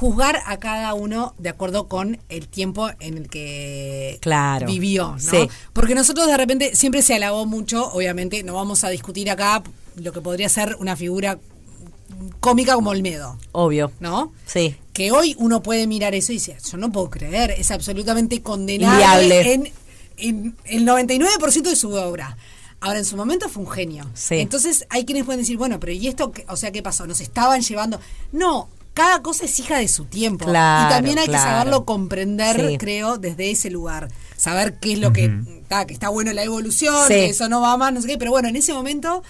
juzgar 0.00 0.40
a 0.46 0.56
cada 0.58 0.94
uno 0.94 1.34
de 1.36 1.50
acuerdo 1.50 1.86
con 1.86 2.18
el 2.30 2.48
tiempo 2.48 2.88
en 3.00 3.18
el 3.18 3.28
que 3.28 4.16
Claro. 4.22 4.66
vivió, 4.66 5.12
¿no? 5.12 5.18
Sí. 5.18 5.48
Porque 5.74 5.94
nosotros 5.94 6.26
de 6.26 6.38
repente 6.38 6.74
siempre 6.74 7.02
se 7.02 7.14
halagó 7.14 7.44
mucho, 7.44 7.92
obviamente 7.92 8.42
no 8.42 8.54
vamos 8.54 8.82
a 8.82 8.88
discutir 8.88 9.30
acá 9.30 9.62
lo 9.96 10.12
que 10.12 10.22
podría 10.22 10.48
ser 10.48 10.74
una 10.80 10.96
figura 10.96 11.38
cómica 12.40 12.74
como 12.74 12.90
Olmedo, 12.90 13.36
Obvio. 13.52 13.92
¿no? 14.00 14.32
Sí. 14.46 14.74
que 14.94 15.12
hoy 15.12 15.34
uno 15.38 15.62
puede 15.62 15.86
mirar 15.86 16.14
eso 16.14 16.32
y 16.32 16.36
decir, 16.36 16.56
yo 16.70 16.76
no 16.78 16.90
puedo 16.90 17.10
creer, 17.10 17.50
es 17.52 17.70
absolutamente 17.70 18.42
condenable 18.42 19.52
en, 19.52 19.72
en 20.16 20.56
el 20.64 20.86
99% 20.86 21.62
de 21.62 21.76
su 21.76 21.92
obra. 21.92 22.36
Ahora, 22.80 22.98
en 22.98 23.04
su 23.04 23.16
momento 23.16 23.48
fue 23.50 23.62
un 23.64 23.70
genio. 23.70 24.10
Sí. 24.14 24.36
Entonces, 24.36 24.86
hay 24.88 25.04
quienes 25.04 25.24
pueden 25.24 25.40
decir, 25.42 25.58
bueno, 25.58 25.78
pero 25.78 25.92
¿y 25.92 26.06
esto? 26.08 26.32
qué- 26.32 26.46
O 26.48 26.56
sea, 26.56 26.70
¿qué 26.72 26.82
pasó? 26.82 27.06
¿Nos 27.06 27.20
estaban 27.20 27.60
llevando? 27.60 28.00
No, 28.32 28.68
cada 28.94 29.22
cosa 29.22 29.44
es 29.44 29.58
hija 29.58 29.78
de 29.78 29.88
su 29.88 30.04
tiempo. 30.04 30.44
Claro, 30.46 30.88
y 30.88 30.92
también 30.94 31.18
hay 31.18 31.26
claro. 31.26 31.44
que 31.44 31.50
saberlo 31.50 31.84
comprender, 31.84 32.70
Sí. 32.70 32.78
creo, 32.78 33.18
desde 33.18 33.50
ese 33.50 33.70
lugar. 33.70 34.08
Saber 34.36 34.78
qué 34.78 34.94
es 34.94 34.98
lo 34.98 35.12
que, 35.12 35.30
está, 35.60 35.86
que 35.86 35.92
está 35.94 36.08
bueno 36.08 36.32
la 36.32 36.42
evolución, 36.42 36.94
Sí. 37.08 37.14
que 37.14 37.26
eso 37.26 37.48
no 37.48 37.60
va 37.60 37.76
más, 37.76 37.92
no 37.92 38.00
sé 38.02 38.08
qué. 38.08 38.18
Pero 38.18 38.30
bueno, 38.30 38.48
en 38.48 38.56
ese 38.56 38.72
momento 38.72 39.22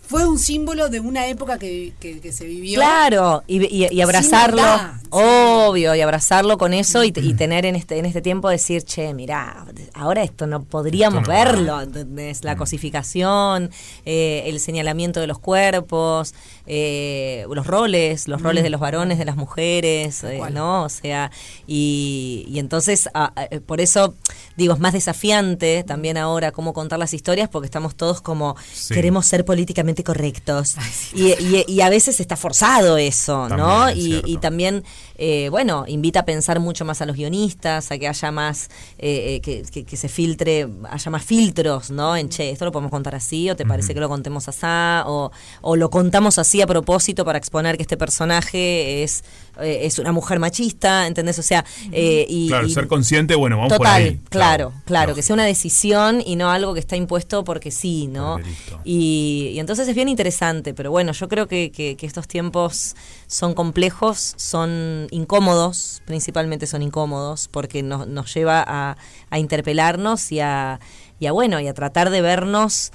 fue 0.00 0.26
un 0.26 0.38
símbolo 0.38 0.88
de 0.88 1.00
una 1.00 1.26
época 1.26 1.58
que, 1.58 1.92
que- 2.00 2.18
que 2.20 2.32
se 2.32 2.46
vivió. 2.46 2.76
Claro, 2.80 3.42
y, 3.46 3.62
y- 3.66 3.88
y 3.90 4.00
abrazarlo, 4.00 4.62
maldad, 4.62 4.92
obvio, 5.10 5.94
y 5.94 6.00
abrazarlo 6.00 6.56
con 6.56 6.72
eso 6.72 7.04
y, 7.04 7.12
y 7.14 7.34
tener 7.34 7.66
en 7.66 7.76
este 7.76 7.98
en 7.98 8.06
este 8.06 8.22
tiempo 8.22 8.48
decir, 8.48 8.82
che, 8.84 9.12
mirá, 9.12 9.66
ahora 9.92 10.22
esto 10.22 10.46
no 10.46 10.62
podríamos 10.64 11.20
Esto 11.20 11.30
no 11.30 11.38
va. 11.38 11.44
verlo, 11.44 11.80
¿entendés? 11.82 12.42
La 12.42 12.56
cosificación, 12.56 13.70
eh, 14.06 14.44
el 14.46 14.60
señalamiento 14.60 15.20
de 15.20 15.26
los 15.26 15.38
cuerpos, 15.38 16.32
eh, 16.70 17.46
los 17.50 17.66
roles, 17.66 18.28
los 18.28 18.42
roles 18.42 18.62
de 18.62 18.68
los 18.70 18.78
varones, 18.80 19.16
de 19.18 19.24
las 19.24 19.36
mujeres, 19.36 20.22
eh. 20.24 20.38
¿no? 20.52 20.84
O 20.84 20.88
sea, 20.90 21.30
y, 21.66 22.44
y 22.48 22.58
entonces, 22.58 23.08
a- 23.14 23.32
a- 23.34 23.44
eh, 23.50 23.60
por 23.60 23.80
eso 23.80 24.14
digo, 24.56 24.74
es 24.74 24.80
más 24.80 24.92
desafiante 24.92 25.82
también 25.84 26.16
ahora 26.18 26.52
cómo 26.52 26.72
contar 26.74 26.98
las 26.98 27.14
historias, 27.14 27.48
porque 27.48 27.66
estamos 27.66 27.94
todos 27.94 28.20
como, 28.20 28.54
Sí. 28.72 28.92
queremos 28.94 29.26
ser 29.26 29.44
políticamente 29.44 30.04
correctos. 30.04 30.76
y, 31.14 31.28
y- 31.42 31.64
y 31.66 31.80
a 31.80 31.88
veces 31.88 32.20
está 32.20 32.36
forzado 32.36 32.98
eso, 32.98 33.48
¿no? 33.48 33.90
Y, 33.90 34.36
también, 34.40 34.84
eh, 35.16 35.48
bueno, 35.50 35.84
invita 35.88 36.20
a 36.20 36.24
pensar 36.24 36.60
mucho 36.60 36.84
más 36.84 37.00
a 37.00 37.06
los 37.06 37.16
guionistas, 37.16 37.90
a 37.90 37.98
que 37.98 38.06
haya 38.08 38.30
más, 38.30 38.68
que, 38.98 39.40
que- 39.72 39.84
que 39.84 39.96
se 39.96 40.08
filtre, 40.08 40.68
haya 40.90 41.10
más 41.10 41.24
filtros, 41.24 41.90
¿no? 41.90 42.14
En, 42.16 42.28
che, 42.28 42.50
esto 42.50 42.64
lo 42.66 42.72
podemos 42.72 42.90
contar 42.90 43.14
así, 43.14 43.48
o 43.50 43.56
te 43.56 43.64
parece 43.64 43.94
que 43.94 44.00
lo 44.00 44.08
contemos 44.08 44.48
así, 44.48 44.58
o, 45.06 45.30
o 45.62 45.76
lo 45.76 45.88
contamos 45.90 46.38
así 46.38 46.57
a 46.60 46.66
propósito 46.66 47.24
para 47.24 47.38
exponer 47.38 47.76
que 47.76 47.82
este 47.82 47.96
personaje 47.96 49.02
es, 49.02 49.24
eh, 49.60 49.80
es 49.82 49.98
una 49.98 50.12
mujer 50.12 50.38
machista, 50.38 51.06
¿entendés? 51.06 51.38
O 51.38 51.42
sea, 51.42 51.64
eh, 51.92 52.26
y... 52.28 52.48
Claro, 52.48 52.66
y- 52.66 52.70
ser 52.72 52.86
consciente, 52.88 53.34
bueno, 53.34 53.56
vamos 53.56 53.70
por 53.72 53.78
Total, 53.86 54.02
ahí. 54.02 54.20
claro, 54.28 54.72
claro, 54.84 55.06
que 55.08 55.10
lógico. 55.20 55.26
sea 55.26 55.34
una 55.34 55.44
decisión 55.44 56.22
y 56.24 56.36
no 56.36 56.50
algo 56.50 56.74
que 56.74 56.80
está 56.80 56.96
impuesto 56.96 57.44
porque 57.44 57.70
sí, 57.70 58.06
¿no? 58.06 58.38
Y, 58.84 59.50
y 59.54 59.58
entonces 59.60 59.88
es 59.88 59.94
bien 59.94 60.08
interesante, 60.08 60.74
pero 60.74 60.90
bueno, 60.90 61.12
yo 61.12 61.28
creo 61.28 61.46
que, 61.48 61.70
que- 61.70 61.96
que 61.96 62.06
estos 62.06 62.26
tiempos 62.28 62.94
son 63.26 63.54
complejos, 63.54 64.34
son 64.36 65.06
incómodos, 65.10 66.02
principalmente 66.06 66.66
son 66.66 66.82
incómodos, 66.82 67.48
porque 67.50 67.82
nos, 67.82 68.06
nos 68.06 68.32
lleva 68.34 68.64
a, 68.66 68.96
a 69.30 69.38
interpelarnos 69.38 70.32
y 70.32 70.40
a, 70.40 70.80
y 71.20 71.26
a, 71.26 71.32
bueno, 71.32 71.60
y 71.60 71.68
a 71.68 71.74
tratar 71.74 72.10
de 72.10 72.20
vernos 72.20 72.92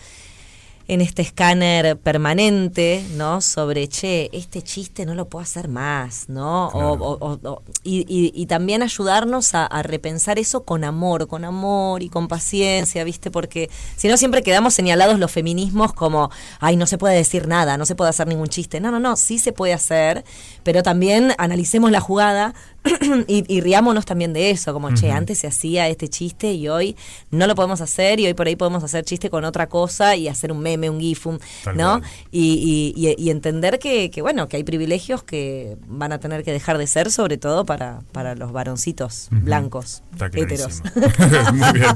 en 0.87 1.01
este 1.01 1.21
escáner 1.21 1.97
permanente, 1.97 3.05
¿no? 3.15 3.41
Sobre, 3.41 3.87
che, 3.87 4.29
este 4.33 4.61
chiste 4.61 5.05
no 5.05 5.15
lo 5.15 5.25
puedo 5.29 5.43
hacer 5.43 5.67
más, 5.67 6.25
¿no? 6.29 6.69
Claro. 6.71 6.93
o- 6.93 7.17
o- 7.19 7.39
o- 7.49 7.61
y, 7.83 7.99
y- 8.01 8.31
y 8.35 8.45
también 8.47 8.83
ayudarnos 8.83 9.55
a, 9.55 9.65
a 9.65 9.83
repensar 9.83 10.39
eso 10.39 10.63
con 10.63 10.83
amor, 10.83 11.27
con 11.27 11.45
amor 11.45 12.03
y 12.03 12.09
con 12.09 12.27
paciencia, 12.27 13.03
¿viste? 13.03 13.31
Porque 13.31 13.69
si 13.95 14.07
no 14.07 14.17
siempre 14.17 14.43
quedamos 14.43 14.73
señalados 14.73 15.19
los 15.19 15.31
feminismos 15.31 15.93
como, 15.93 16.29
ay, 16.59 16.75
no 16.75 16.85
se 16.85 16.97
puede 16.97 17.15
decir 17.15 17.47
nada, 17.47 17.77
no 17.77 17.85
se 17.85 17.95
puede 17.95 18.09
hacer 18.09 18.27
ningún 18.27 18.47
chiste. 18.49 18.79
No, 18.79 18.91
no, 18.91 18.99
no, 18.99 19.15
sí 19.15 19.39
se 19.39 19.53
puede 19.53 19.73
hacer, 19.73 20.23
pero 20.63 20.83
también 20.83 21.33
analicemos 21.37 21.91
la 21.91 21.99
jugada 22.01 22.53
y, 23.27 23.43
y 23.47 23.61
riámonos 23.61 24.05
también 24.05 24.33
de 24.33 24.51
eso, 24.51 24.73
como, 24.73 24.93
che, 24.93 25.11
antes 25.11 25.39
se 25.39 25.47
hacía 25.47 25.87
este 25.87 26.07
chiste 26.09 26.53
y 26.53 26.67
hoy 26.67 26.95
no 27.31 27.47
lo 27.47 27.55
podemos 27.55 27.81
hacer 27.81 28.19
y 28.19 28.25
hoy 28.27 28.33
por 28.33 28.47
ahí 28.47 28.55
podemos 28.55 28.83
hacer 28.83 29.05
chiste 29.05 29.29
con 29.29 29.45
otra 29.45 29.67
cosa 29.67 30.15
y 30.15 30.27
hacer 30.27 30.51
un 30.51 30.59
meme, 30.59 30.89
un 30.89 30.99
gif, 30.99 31.25
un- 31.27 31.39
¿no? 31.75 32.01
Y, 32.31 32.93
y- 32.95 33.07
y- 33.09 33.15
y 33.17 33.29
entender 33.29 33.79
que, 33.79 34.09
que, 34.11 34.21
bueno, 34.21 34.47
que 34.49 34.57
hay 34.57 34.63
privilegios 34.63 35.23
que 35.23 35.77
van 35.87 36.11
a 36.11 36.19
tener 36.19 36.43
que 36.43 36.51
dejar 36.51 36.77
de 36.77 36.87
ser, 36.87 37.11
sobre 37.11 37.37
todo 37.37 37.65
para, 37.65 38.01
para 38.11 38.35
los 38.35 38.51
varoncitos 38.51 39.27
blancos, 39.31 40.03
clarísimo. 40.31 40.67
Muy 41.53 41.71
bien. 41.79 41.95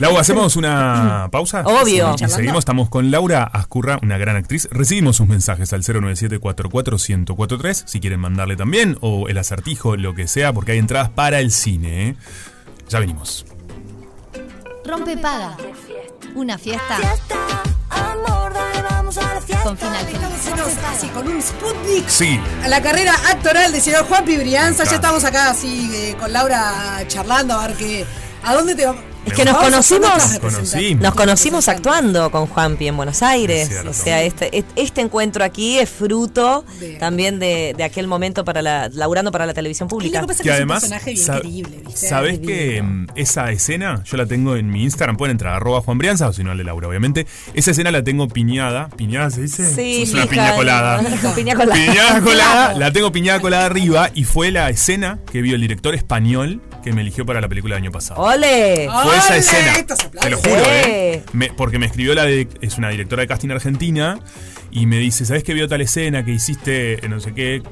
Lau, 0.00 0.18
¿hacemos 0.18 0.56
una 0.56 1.28
pausa? 1.32 1.62
Obvio. 1.66 2.14
Y 2.20 2.28
seguimos, 2.28 2.58
estamos 2.60 2.88
con 2.88 3.10
Laura 3.10 3.42
Ascurra, 3.44 3.98
una 4.02 4.18
gran 4.18 4.36
actriz. 4.36 4.68
Recibimos 4.70 5.16
sus 5.16 5.26
mensajes 5.26 5.72
al 5.72 5.82
097-44-1043, 5.82 7.84
si 7.86 8.00
quieren 8.00 8.20
mandarle 8.20 8.56
también, 8.56 8.98
o 9.00 9.28
el 9.28 9.38
acertijo, 9.38 9.94
lo 10.02 10.14
que 10.14 10.28
sea, 10.28 10.52
porque 10.52 10.72
hay 10.72 10.78
entradas 10.78 11.08
para 11.10 11.40
el 11.40 11.50
cine. 11.50 12.08
¿eh? 12.10 12.16
Ya 12.88 12.98
venimos. 12.98 13.46
Rompe 14.84 15.16
paga. 15.16 15.56
Una 16.34 16.58
fiesta 16.58 16.98
con 19.62 19.76
final 19.76 20.06
así 20.92 21.06
con 21.08 21.28
un 21.28 21.40
Sputnik 21.40 22.08
Sí. 22.08 22.40
a 22.64 22.68
la 22.68 22.82
carrera 22.82 23.14
actoral 23.30 23.72
del 23.72 23.80
señor 23.80 24.04
Juan 24.06 24.24
Pibrianza. 24.24 24.84
Ya 24.84 24.96
estamos 24.96 25.24
acá 25.24 25.50
así 25.50 25.90
eh, 25.94 26.16
con 26.18 26.32
Laura 26.32 27.04
charlando 27.06 27.54
a 27.54 27.68
ver 27.68 27.76
qué. 27.76 28.06
¿A 28.42 28.54
dónde 28.54 28.74
te 28.74 28.86
vamos? 28.86 29.02
Es 29.24 29.34
que 29.34 29.44
nos 29.44 29.56
conocimos. 29.56 30.40
Nos 31.00 31.14
conocimos 31.14 31.68
actuando 31.68 32.30
con 32.30 32.46
Juanpi 32.46 32.88
en 32.88 32.96
Buenos 32.96 33.22
Aires. 33.22 33.70
O 33.88 33.92
sea, 33.92 34.22
este, 34.22 34.64
este 34.76 35.00
encuentro 35.00 35.44
aquí 35.44 35.78
es 35.78 35.88
fruto 35.88 36.64
De- 36.80 36.94
también 36.96 37.38
de, 37.38 37.74
de 37.76 37.84
aquel 37.84 38.06
momento 38.08 38.44
para 38.44 38.62
la, 38.62 38.88
laburando 38.92 39.30
para 39.32 39.46
la 39.46 39.54
televisión 39.54 39.86
Y 39.86 39.90
lo 39.90 39.96
pública. 39.96 40.20
que 40.20 40.26
pasa 40.26 40.32
es 40.32 40.38
Que 40.42 40.48
que 40.48 40.52
además, 40.54 40.82
es 40.84 40.90
un 40.90 40.98
personaje 40.98 41.40
querible, 41.42 41.76
¿viste? 41.86 42.08
¿sabés 42.08 42.38
que 42.40 42.82
mm, 42.82 43.06
esa 43.14 43.50
escena, 43.52 44.02
yo 44.04 44.16
la 44.16 44.26
tengo 44.26 44.56
en 44.56 44.68
mi 44.70 44.82
Instagram, 44.82 45.16
pueden 45.16 45.32
entrar 45.32 45.54
arroba 45.54 45.80
Juan 45.82 45.98
Brianza, 45.98 46.28
o 46.28 46.32
si 46.32 46.42
no 46.42 46.50
al 46.50 46.58
de 46.58 46.64
Laura, 46.64 46.88
obviamente. 46.88 47.26
Esa 47.54 47.70
escena 47.70 47.90
la 47.90 48.02
tengo 48.02 48.28
piñada, 48.28 48.88
piñada 48.96 49.30
se 49.30 49.42
dice, 49.42 49.72
Sí, 49.72 50.02
es 50.02 50.12
una 50.14 50.26
piña 50.26 50.54
colada. 50.56 51.00
piña 51.34 51.54
colada. 51.56 51.74
Piñada 51.74 52.20
colada, 52.20 52.74
la 52.74 52.92
tengo 52.92 53.12
piñada 53.12 53.40
colada 53.40 53.66
arriba 53.66 54.10
y 54.14 54.24
fue 54.24 54.50
la 54.50 54.68
escena 54.70 55.18
que 55.30 55.42
vio 55.42 55.54
el 55.54 55.60
director 55.60 55.94
español 55.94 56.60
que 56.82 56.92
me 56.92 57.02
eligió 57.02 57.24
para 57.24 57.40
la 57.40 57.48
película 57.48 57.76
del 57.76 57.84
año 57.84 57.92
pasado. 57.92 58.20
¡Ole! 58.20 58.88
Fue 59.04 59.11
esa 59.18 59.36
escena. 59.36 59.72
Te 60.20 60.30
lo 60.30 60.38
juro. 60.38 60.62
¿eh? 60.66 61.22
Me- 61.32 61.52
porque 61.52 61.78
me 61.78 61.86
escribió 61.86 62.14
la 62.14 62.24
de. 62.24 62.48
Es 62.60 62.78
una 62.78 62.88
directora 62.90 63.22
de 63.22 63.28
casting 63.28 63.50
argentina. 63.50 64.18
Y 64.70 64.86
me 64.86 64.98
dice: 64.98 65.24
¿Sabes 65.26 65.44
que 65.44 65.54
vio 65.54 65.68
tal 65.68 65.80
escena 65.80 66.24
que 66.24 66.32
hiciste? 66.32 67.04
eh, 67.04 67.08
No 67.08 67.20
sé 67.20 67.32
qué. 67.34 67.62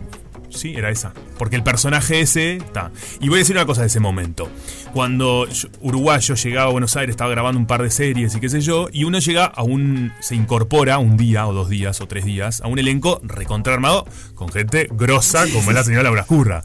Sí, 0.50 0.74
era 0.76 0.90
esa. 0.90 1.12
Porque 1.38 1.54
el 1.54 1.62
personaje 1.62 2.18
ese 2.20 2.56
está. 2.56 2.90
Y 3.20 3.28
voy 3.28 3.36
a 3.36 3.38
decir 3.38 3.54
una 3.54 3.66
cosa 3.66 3.82
de 3.82 3.86
ese 3.86 4.00
momento. 4.00 4.50
Cuando 4.92 5.46
yo- 5.48 5.68
uruguayo 5.80 6.34
llegaba 6.34 6.68
a 6.68 6.72
Buenos 6.72 6.96
Aires, 6.96 7.12
estaba 7.12 7.30
grabando 7.30 7.60
un 7.60 7.66
par 7.68 7.82
de 7.84 7.90
series 7.90 8.34
y 8.34 8.40
qué 8.40 8.48
sé 8.48 8.60
yo, 8.60 8.88
y 8.92 9.04
uno 9.04 9.20
llega 9.20 9.44
a 9.44 9.62
un. 9.62 10.12
se 10.18 10.34
incorpora 10.34 10.98
un 10.98 11.16
día, 11.16 11.46
o 11.46 11.52
dos 11.52 11.68
días, 11.68 12.00
o 12.00 12.08
tres 12.08 12.24
días, 12.24 12.60
a 12.62 12.66
un 12.66 12.80
elenco 12.80 13.20
recontra 13.22 13.74
armado 13.74 14.06
con 14.34 14.48
gente 14.50 14.88
grosa 14.90 15.44
como 15.52 15.70
es 15.70 15.74
la 15.76 15.84
señora 15.84 16.02
Laura 16.02 16.24
Curra. 16.24 16.64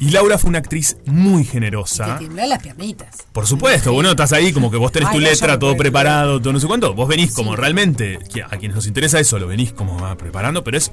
Y 0.00 0.10
Laura 0.10 0.38
fue 0.38 0.48
una 0.48 0.58
actriz 0.58 0.96
muy 1.04 1.44
Te 1.44 1.50
generosa. 1.52 2.18
tiemblan 2.18 2.48
las 2.48 2.62
piernitas. 2.62 3.18
Por 3.32 3.46
supuesto, 3.46 3.92
bueno, 3.92 4.10
estás 4.10 4.32
ahí 4.32 4.52
como 4.52 4.70
que 4.70 4.78
vos 4.78 4.90
tenés 4.90 5.10
Ay, 5.10 5.14
tu 5.16 5.20
no, 5.20 5.28
letra, 5.28 5.58
todo 5.58 5.76
preparado, 5.76 6.40
todo 6.40 6.54
no 6.54 6.58
sé 6.60 6.66
cuánto. 6.66 6.94
Vos 6.94 7.06
venís 7.06 7.34
como 7.34 7.54
realmente, 7.54 8.18
a 8.50 8.56
quienes 8.56 8.74
nos 8.74 8.86
interesa 8.86 9.20
eso, 9.20 9.38
lo 9.38 9.46
venís 9.46 9.72
como 9.72 10.04
ah, 10.06 10.16
preparando, 10.16 10.64
pero 10.64 10.78
es 10.78 10.90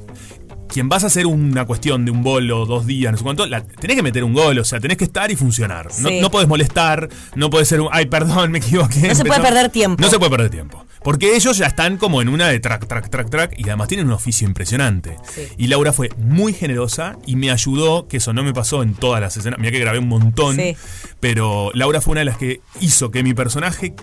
quien 0.67 0.89
vas 0.89 1.03
a 1.03 1.07
hacer 1.07 1.25
una 1.25 1.65
cuestión 1.65 2.05
de 2.05 2.11
un 2.11 2.23
bolo, 2.23 2.65
dos 2.65 2.85
días, 2.85 3.11
no 3.11 3.17
sé 3.17 3.23
cuánto, 3.23 3.45
la, 3.45 3.63
tenés 3.63 3.95
que 3.95 4.03
meter 4.03 4.23
un 4.23 4.33
gol, 4.33 4.57
o 4.59 4.63
sea, 4.65 4.79
tenés 4.79 4.97
que 4.97 5.05
estar 5.05 5.31
y 5.31 5.35
funcionar. 5.35 5.87
No, 5.99 6.09
Sí. 6.09 6.19
no 6.21 6.29
podés 6.31 6.47
molestar, 6.47 7.09
no 7.35 7.49
puede 7.49 7.65
ser 7.65 7.81
un, 7.81 7.89
ay, 7.91 8.05
perdón, 8.07 8.51
me 8.51 8.59
equivoqué. 8.59 9.07
No 9.07 9.15
se 9.15 9.25
puede 9.25 9.41
perder 9.41 9.69
tiempo. 9.69 10.01
No 10.01 10.09
se 10.09 10.17
puede 10.19 10.31
perder 10.31 10.49
tiempo. 10.49 10.83
Porque 11.03 11.35
ellos 11.35 11.57
ya 11.57 11.67
están 11.67 11.95
como 11.97 12.21
en 12.21 12.27
una 12.27 12.47
de 12.49 12.59
track, 12.59 12.85
track, 12.87 13.09
track, 13.09 13.29
track, 13.29 13.53
y 13.57 13.63
además 13.65 13.87
tienen 13.87 14.07
un 14.07 14.13
oficio 14.13 14.45
impresionante. 14.47 15.15
Y 15.57 15.67
Laura 15.67 15.93
fue 15.93 16.09
muy 16.17 16.53
generosa 16.53 17.15
y 17.25 17.35
me 17.37 17.49
ayudó, 17.51 18.07
que 18.07 18.17
eso 18.17 18.33
no 18.33 18.43
me 18.43 18.53
pasó 18.53 18.83
en 18.83 18.93
todas 18.93 19.21
las 19.21 19.37
escenas, 19.37 19.57
mira 19.59 19.71
que 19.71 19.79
grabé 19.79 19.99
un 19.99 20.09
montón, 20.09 20.55
Sí. 20.57 20.75
Pero 21.19 21.71
Laura 21.73 22.01
fue 22.01 22.11
una 22.13 22.21
de 22.21 22.25
las 22.25 22.37
que 22.37 22.61
hizo 22.79 23.09
que 23.11 23.23
mi 23.23 23.33
personaje 23.33 23.93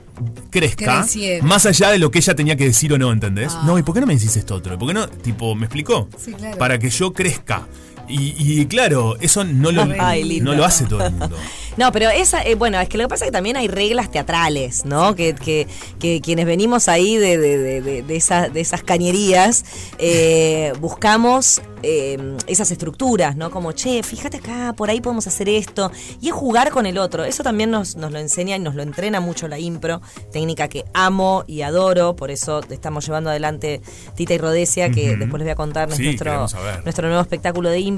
crezca 0.51 1.01
Creciera. 1.03 1.45
más 1.45 1.67
allá 1.67 1.91
de 1.91 1.99
lo 1.99 2.11
que 2.11 2.19
ella 2.19 2.35
tenía 2.35 2.57
que 2.57 2.65
decir 2.65 2.93
o 2.93 2.99
no, 2.99 3.13
¿entendés? 3.13 3.55
No, 3.65 3.79
¿y 3.79 3.83
por 3.83 3.95
qué 3.95 4.01
no 4.01 4.07
me 4.07 4.15
decís 4.15 4.37
esto 4.37 4.55
otro? 4.57 4.79
¿Por 4.79 4.89
qué 4.89 4.95
no? 4.95 5.09
Tipo, 5.09 5.55
¿me 5.55 5.67
explicó? 5.67 6.09
Sí, 6.19 6.33
claro. 6.33 6.59
Para 6.59 6.79
que 6.79 6.91
yo 6.91 7.13
crezca. 7.13 7.67
Y, 8.09 8.35
y 8.61 8.67
claro, 8.67 9.17
eso 9.21 9.45
no 9.45 9.73
lo, 9.73 9.87
Ay, 9.99 10.41
no 10.41 10.55
lo 10.55 10.65
hace 10.65 10.85
todo 10.87 11.05
el 11.07 11.13
mundo. 11.13 11.37
No, 11.77 11.91
pero 11.91 12.09
esa, 12.09 12.41
eh, 12.45 12.55
bueno, 12.55 12.79
es 12.81 12.89
que 12.89 12.97
lo 12.99 13.03
que 13.05 13.09
pasa 13.09 13.25
es 13.25 13.31
que 13.31 13.33
también 13.33 13.57
hay 13.57 13.67
reglas 13.67 14.09
teatrales, 14.09 14.85
¿no? 14.85 15.17
Que, 15.17 15.35
que, 15.35 15.67
que 15.99 16.21
quienes 16.21 16.47
venimos 16.47 16.87
ahí 16.87 17.17
de, 17.17 17.37
de, 17.37 17.59
de, 17.59 17.83
de- 17.83 18.03
de 18.05 18.15
esa- 18.17 18.49
de 18.49 18.61
esas 18.61 18.85
cañerías, 18.85 19.65
eh, 19.99 20.73
buscamos 20.81 21.63
eh, 21.83 22.37
esas 22.47 22.71
estructuras, 22.71 23.35
¿no? 23.35 23.51
Como, 23.51 23.73
che, 23.73 24.05
fíjate 24.05 24.37
acá, 24.37 24.73
por 24.77 24.89
ahí 24.89 25.01
podemos 25.01 25.27
hacer 25.27 25.49
esto. 25.49 25.91
Y 26.21 26.29
es 26.29 26.33
jugar 26.33 26.71
con 26.71 26.87
el 26.87 26.97
otro. 26.97 27.25
Eso 27.25 27.43
también 27.43 27.73
nos, 27.73 27.97
nos 27.97 28.13
lo 28.13 28.21
enseña 28.21 28.55
y 28.55 28.61
nos 28.61 28.77
lo 28.77 28.85
entrena 28.85 29.19
mucho 29.19 29.49
la 29.49 29.59
impro, 29.59 30.01
técnica 30.33 30.69
que 30.69 30.85
amo 30.95 31.43
y 31.49 31.63
adoro, 31.63 32.15
por 32.15 32.31
eso 32.31 32.61
estamos 32.71 33.05
llevando 33.05 33.31
adelante 33.31 33.81
Tita 34.15 34.33
y 34.35 34.39
Rodesia, 34.39 34.91
que 34.93 35.17
después 35.17 35.41
les 35.41 35.47
voy 35.47 35.51
a 35.51 35.57
contar 35.57 35.93
Sí, 35.93 36.05
nuestro, 36.05 36.47
nuestro 36.85 37.09
nuevo 37.09 37.21
espectáculo 37.23 37.69
de 37.69 37.81
impro, 37.81 37.94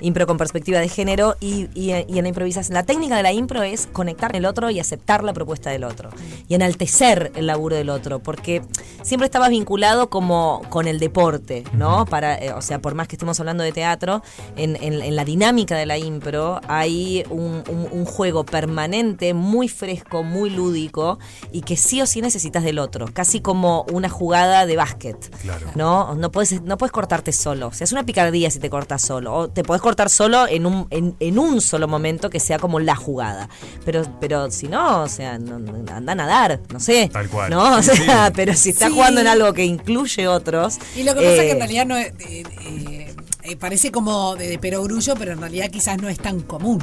impro 0.00 0.26
con 0.26 0.36
perspectiva 0.38 0.78
de 0.80 0.88
género 0.88 1.36
y, 1.40 1.68
y- 1.74 1.92
y 2.08 2.18
en 2.18 2.22
la 2.22 2.28
improvisación. 2.28 2.74
La 2.74 2.82
técnica 2.84 3.16
de 3.16 3.22
la 3.22 3.32
impro 3.32 3.62
es 3.62 3.86
conectar 3.92 4.30
con 4.32 4.36
el 4.36 4.46
otro 4.46 4.70
y 4.70 4.80
aceptar 4.80 5.22
la 5.24 5.32
propuesta 5.32 5.70
del 5.70 5.84
otro 5.84 6.10
y 6.48 6.54
enaltecer 6.54 7.32
el 7.36 7.46
laburo 7.46 7.76
del 7.76 7.90
otro, 7.90 8.18
porque 8.18 8.62
siempre 9.02 9.26
estabas 9.26 9.50
vinculado 9.50 10.08
como 10.10 10.62
con 10.68 10.88
el 10.88 10.98
deporte, 10.98 11.64
¿no? 11.72 12.04
Para, 12.06 12.36
eh, 12.38 12.52
o 12.52 12.60
sea, 12.62 12.80
por 12.80 12.94
más 12.94 13.08
que 13.08 13.16
estemos 13.16 13.38
hablando 13.40 13.62
de 13.62 13.72
teatro, 13.72 14.22
en, 14.56 14.76
en- 14.82 15.00
en 15.02 15.16
la 15.16 15.24
dinámica 15.24 15.76
de 15.76 15.86
la 15.86 15.96
impro 15.98 16.60
hay 16.68 17.24
un, 17.30 17.62
un- 17.68 17.88
un 17.90 18.04
juego 18.04 18.44
permanente, 18.44 19.32
muy 19.34 19.68
fresco, 19.68 20.22
muy 20.22 20.50
lúdico 20.50 21.18
y 21.52 21.60
que 21.62 21.76
sí 21.76 22.00
o 22.02 22.06
sí 22.06 22.20
necesitas 22.20 22.64
del 22.64 22.78
otro, 22.78 23.06
casi 23.12 23.40
como 23.40 23.84
una 23.92 24.08
jugada 24.08 24.66
de 24.66 24.76
básquet. 24.76 25.16
Claro. 25.42 25.66
¿no? 25.74 26.14
No 26.14 26.30
puedes, 26.30 26.62
no 26.62 26.76
puedes 26.78 26.92
cortarte 26.92 27.32
solo. 27.32 27.68
O 27.68 27.72
sea, 27.72 27.84
es 27.84 27.92
una 27.92 28.04
picardía 28.04 28.50
si 28.50 28.58
te 28.58 28.70
cortas 28.70 29.02
solo. 29.02 29.25
O 29.26 29.48
te 29.48 29.62
podés 29.62 29.82
cortar 29.82 30.08
solo 30.10 30.46
en 30.48 30.66
un, 30.66 30.86
en, 30.90 31.16
en 31.20 31.38
un 31.38 31.60
solo 31.60 31.88
momento 31.88 32.30
que 32.30 32.40
sea 32.40 32.58
como 32.58 32.80
la 32.80 32.96
jugada. 32.96 33.48
Pero, 33.84 34.02
pero 34.20 34.50
si 34.50 34.68
no, 34.68 35.02
o 35.02 35.08
sea, 35.08 35.38
no- 35.38 35.56
anda 35.92 36.12
a 36.12 36.14
nadar, 36.14 36.60
no 36.72 36.80
sé. 36.80 37.10
Tal 37.12 37.28
cual. 37.28 37.50
¿no? 37.50 37.76
O 37.78 37.82
Sí, 37.82 37.96
sea, 37.96 38.26
sí. 38.28 38.32
pero 38.36 38.54
si 38.54 38.70
estás 38.70 38.88
Sí. 38.88 38.94
jugando 38.94 39.20
en 39.20 39.26
algo 39.26 39.52
que 39.52 39.64
incluye 39.64 40.28
otros. 40.28 40.78
Y 40.96 41.02
lo 41.02 41.14
que 41.14 41.20
pasa 41.20 41.32
es 41.34 41.40
que 41.40 41.46
eh, 41.48 41.50
en 41.52 41.58
realidad 41.58 41.86
no 41.86 41.96
es- 41.96 42.12
eh, 42.20 42.42
eh, 42.64 43.14
eh, 43.42 43.56
parece 43.56 43.90
como 43.92 44.34
de, 44.36 44.48
de 44.48 44.58
perogrullo, 44.58 45.14
pero 45.16 45.32
en 45.32 45.40
realidad 45.40 45.70
quizás 45.70 46.00
no 46.00 46.08
es 46.08 46.18
tan 46.18 46.40
común. 46.40 46.82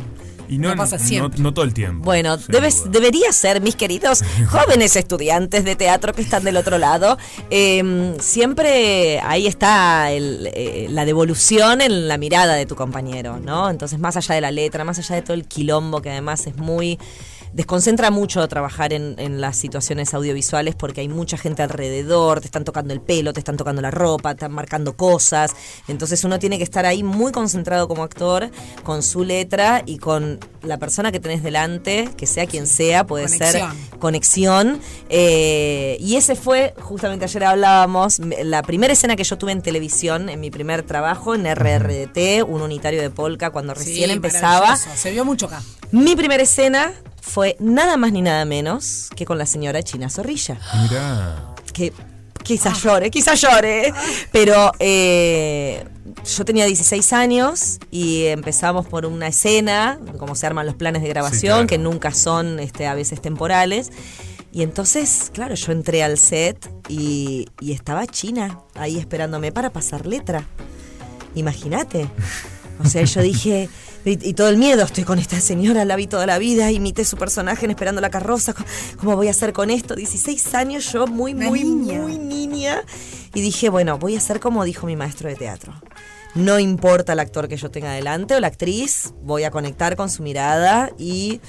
Y 0.50 0.58
no, 0.58 0.70
No 0.70 0.76
pasa 0.76 0.98
no- 0.98 1.04
siempre. 1.06 1.42
no 1.42 1.54
todo 1.54 1.66
el 1.66 1.74
tiempo. 1.74 2.04
Bueno, 2.06 2.38
debes, 2.38 2.92
debería 2.92 3.32
ser, 3.32 3.62
mis 3.62 3.76
queridos 3.76 4.24
jóvenes 4.50 4.96
estudiantes 4.96 5.64
de 5.66 5.76
teatro 5.76 6.14
que 6.14 6.22
están 6.22 6.44
del 6.44 6.58
otro 6.58 6.78
lado. 6.78 7.18
eh, 7.50 8.14
siempre 8.20 9.20
ahí 9.22 9.48
está 9.48 10.12
el, 10.12 10.50
eh, 10.54 10.88
la 10.90 11.06
devolución 11.06 11.82
en 11.82 12.08
la 12.08 12.18
mirada 12.18 12.56
de 12.56 12.66
tu 12.66 12.76
compañero, 12.76 13.40
¿no? 13.40 13.70
Entonces, 13.70 14.00
más 14.00 14.18
allá 14.18 14.36
de 14.36 14.42
la 14.42 14.52
letra, 14.52 14.84
más 14.84 15.00
allá 15.00 15.16
de 15.16 15.22
todo 15.22 15.34
el 15.34 15.46
quilombo, 15.46 16.02
que 16.02 16.10
además 16.12 16.46
es 16.48 16.56
muy 16.58 17.00
desconcentra 17.54 18.12
mucho 18.12 18.46
trabajar 18.48 18.94
en, 18.94 19.16
en 19.20 19.40
las 19.40 19.56
situaciones 19.58 20.14
audiovisuales 20.14 20.76
porque 20.76 21.02
hay 21.02 21.08
mucha 21.08 21.38
gente 21.38 21.62
alrededor, 21.62 22.42
te 22.42 22.48
están 22.48 22.64
tocando 22.64 22.94
el 22.94 23.02
pelo, 23.02 23.32
te 23.34 23.40
están 23.40 23.58
tocando 23.58 23.82
la 23.82 23.92
ropa, 23.92 24.32
te 24.32 24.38
están 24.38 24.52
marcando 24.52 24.96
cosas. 24.98 25.52
Entonces 25.88 26.24
uno 26.24 26.40
tiene 26.40 26.58
que 26.58 26.64
estar 26.64 26.86
ahí 26.86 27.04
muy 27.04 27.32
concentrado 27.32 27.88
como 27.88 28.04
actor, 28.04 28.50
con 28.84 29.04
su 29.04 29.24
letra 29.24 29.84
y 29.86 29.98
con 29.98 30.40
la 30.64 30.78
persona 30.78 31.12
que 31.12 31.20
tenés 31.20 31.44
delante, 31.44 32.10
que 32.18 32.26
sea 32.26 32.46
quien 32.48 32.68
sea, 32.68 33.06
puede 33.06 33.28
ser 33.28 33.62
Conexión. 34.00 34.00
conexión. 34.00 34.82
Eh, 35.10 35.98
y 36.00 36.16
ese 36.16 36.36
fue, 36.36 36.74
justamente 36.82 37.26
ayer 37.26 37.44
hablábamos, 37.44 38.20
la 38.20 38.64
primera 38.64 38.94
escena 38.94 39.16
que 39.16 39.24
yo 39.24 39.38
tuve 39.38 39.52
en 39.52 39.62
televisión, 39.62 40.30
en 40.30 40.40
mi 40.40 40.50
primer 40.52 40.84
trabajo, 40.84 41.36
en 41.36 41.46
RRDT, 41.46 42.44
un 42.48 42.62
unitario 42.62 43.02
de 43.02 43.10
polka, 43.10 43.52
cuando 43.52 43.74
recién 43.74 44.08
Sí, 44.10 44.12
empezaba. 44.12 44.76
Se 44.78 45.12
vio 45.12 45.24
mucho 45.24 45.46
acá. 45.46 45.62
Mi 45.92 46.16
primera 46.16 46.42
escena 46.42 46.94
fue 47.24 47.56
nada 47.60 47.96
más 47.96 48.12
ni 48.12 48.22
nada 48.22 48.44
menos 48.44 49.10
que 49.16 49.26
con 49.26 49.38
la 49.38 49.46
señora 49.46 49.82
China 49.82 50.10
Zorrilla. 50.10 50.60
Mirá. 50.82 51.56
Que 51.72 51.94
quizás 52.44 52.84
llore, 52.84 53.10
quizás 53.10 53.40
llore. 53.40 53.94
Pero 54.34 54.74
eh, 54.78 55.86
yo 56.36 56.44
tenía 56.44 56.66
16 56.66 57.14
años 57.14 57.80
y 57.92 58.26
empezamos 58.26 58.86
por 58.88 59.06
una 59.06 59.28
escena, 59.28 60.00
como 60.20 60.36
se 60.36 60.46
arman 60.46 60.66
los 60.66 60.76
planes 60.76 61.02
de 61.02 61.08
grabación, 61.08 61.54
claro. 61.54 61.68
que 61.68 61.78
nunca 61.78 62.12
son 62.12 62.60
este, 62.60 62.88
a 62.88 62.94
veces 62.94 63.22
temporales. 63.22 63.92
Y 64.52 64.62
entonces, 64.62 65.32
claro, 65.34 65.56
yo 65.56 65.72
entré 65.72 66.04
al 66.04 66.18
set 66.18 66.70
y, 66.90 67.48
y 67.62 67.72
estaba 67.72 68.06
China 68.06 68.60
ahí 68.76 69.00
esperándome 69.00 69.54
para 69.54 69.72
pasar 69.72 70.06
letra. 70.06 70.46
Imagínate. 71.36 72.08
O 72.84 72.88
sea, 72.88 73.04
yo 73.04 73.22
dije, 73.22 73.70
y, 74.06 74.30
y 74.30 74.34
todo 74.34 74.50
el 74.50 74.58
miedo, 74.58 74.84
estoy 74.84 75.04
con 75.04 75.20
esta 75.20 75.40
señora, 75.40 75.86
la 75.86 75.96
vi 75.96 76.08
toda 76.08 76.26
la 76.26 76.38
vida, 76.38 76.72
imité 76.72 77.06
su 77.06 77.18
personaje 77.18 77.66
en 77.66 77.72
Esperando 77.72 78.02
la 78.02 78.10
carroza, 78.10 78.54
¿cómo 79.00 79.16
voy 79.16 79.28
a 79.28 79.32
hacer 79.32 79.54
con 79.54 79.70
esto? 79.70 79.96
16 79.96 80.54
años, 80.56 80.92
yo 80.92 81.08
muy, 81.08 81.34
Una 81.34 81.48
muy, 81.50 81.64
niña. 81.64 82.02
muy 82.02 82.18
niña. 82.18 82.84
Y 83.34 83.42
dije, 83.42 83.70
bueno, 83.70 83.98
voy 83.98 84.16
a 84.16 84.20
hacer 84.20 84.40
como 84.40 84.64
dijo 84.64 84.86
mi 84.86 84.96
maestro 84.96 85.30
de 85.30 85.36
teatro. 85.36 85.74
No 86.36 86.60
importa 86.60 87.14
el 87.14 87.20
actor 87.20 87.48
que 87.48 87.58
yo 87.58 87.70
tenga 87.70 87.92
delante 87.94 88.36
o 88.36 88.40
la 88.40 88.48
actriz, 88.48 89.14
voy 89.22 89.44
a 89.44 89.52
conectar 89.52 89.96
con 89.96 90.10
su 90.10 90.24
mirada 90.24 90.90
y 90.98 91.42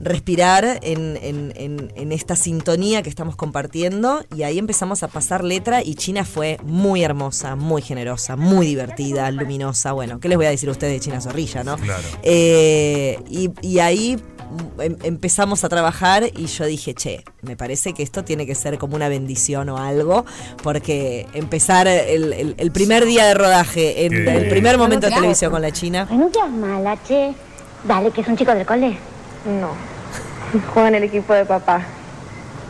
respirar 0.00 0.78
en, 0.82 1.18
en- 1.22 1.52
en- 1.56 1.92
en 1.96 2.12
esta 2.12 2.36
sintonía 2.36 3.02
que 3.02 3.08
estamos 3.08 3.36
compartiendo 3.36 4.24
y 4.36 4.42
ahí 4.42 4.58
empezamos 4.58 5.02
a 5.02 5.08
pasar 5.08 5.44
letra 5.44 5.82
y 5.82 5.94
China 5.94 6.24
fue 6.24 6.58
muy 6.64 7.02
hermosa, 7.04 7.56
muy 7.56 7.82
generosa, 7.82 8.36
muy 8.36 8.66
divertida, 8.66 9.30
luminosa. 9.30 9.92
Bueno, 9.92 10.20
¿qué 10.20 10.28
les 10.28 10.36
voy 10.36 10.46
a 10.46 10.50
decir 10.50 10.68
a 10.68 10.72
ustedes 10.72 10.92
de 10.94 11.00
China 11.00 11.20
Zorrilla, 11.20 11.64
no? 11.64 11.76
Claro. 11.76 12.02
Eh, 12.22 13.18
y, 13.28 13.50
y 13.62 13.78
ahí 13.78 14.16
em- 14.78 14.96
empezamos 15.02 15.64
a 15.64 15.68
trabajar 15.68 16.24
y 16.36 16.46
yo 16.46 16.64
dije, 16.66 16.94
che, 16.94 17.24
me 17.42 17.56
parece 17.56 17.92
que 17.92 18.02
esto 18.02 18.24
tiene 18.24 18.46
que 18.46 18.54
ser 18.54 18.78
como 18.78 18.96
una 18.96 19.08
bendición 19.08 19.68
o 19.68 19.78
algo, 19.78 20.24
porque 20.62 21.26
empezar 21.34 21.86
el, 21.88 22.32
el- 22.32 22.54
el 22.58 22.70
primer 22.72 23.04
día 23.04 23.24
de 23.26 23.34
rodaje, 23.34 24.06
en 24.06 24.28
el 24.28 24.48
primer 24.48 24.76
momento 24.78 25.06
de 25.06 25.14
televisión 25.14 25.50
con 25.50 25.62
la 25.62 25.70
China, 25.72 26.06
no 26.10 26.30
seas 26.32 26.50
mala, 26.50 26.98
che. 27.06 27.32
Dale, 27.86 28.10
que 28.10 28.22
es 28.22 28.28
un 28.28 28.36
chico 28.36 28.54
del 28.54 28.64
cole. 28.66 28.96
No. 29.44 29.70
Juega 30.72 30.88
en 30.88 30.94
el 30.96 31.04
equipo 31.04 31.32
de 31.34 31.44
papá. 31.44 31.82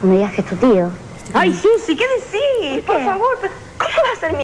No 0.02 0.08
me 0.08 0.16
digas 0.16 0.32
que 0.32 0.40
es 0.40 0.46
tu 0.48 0.56
tío. 0.56 0.90
Ay, 1.32 1.52
sí, 1.52 1.68
sí, 1.87 1.96
¿qué 1.96 2.04
decís? 2.16 2.84
Por 2.84 3.02
favor, 3.04 3.38
pero 3.40 3.52
¿cómo 3.78 3.94
va 4.06 4.16
a 4.16 4.20
ser 4.20 4.32
mi 4.37 4.42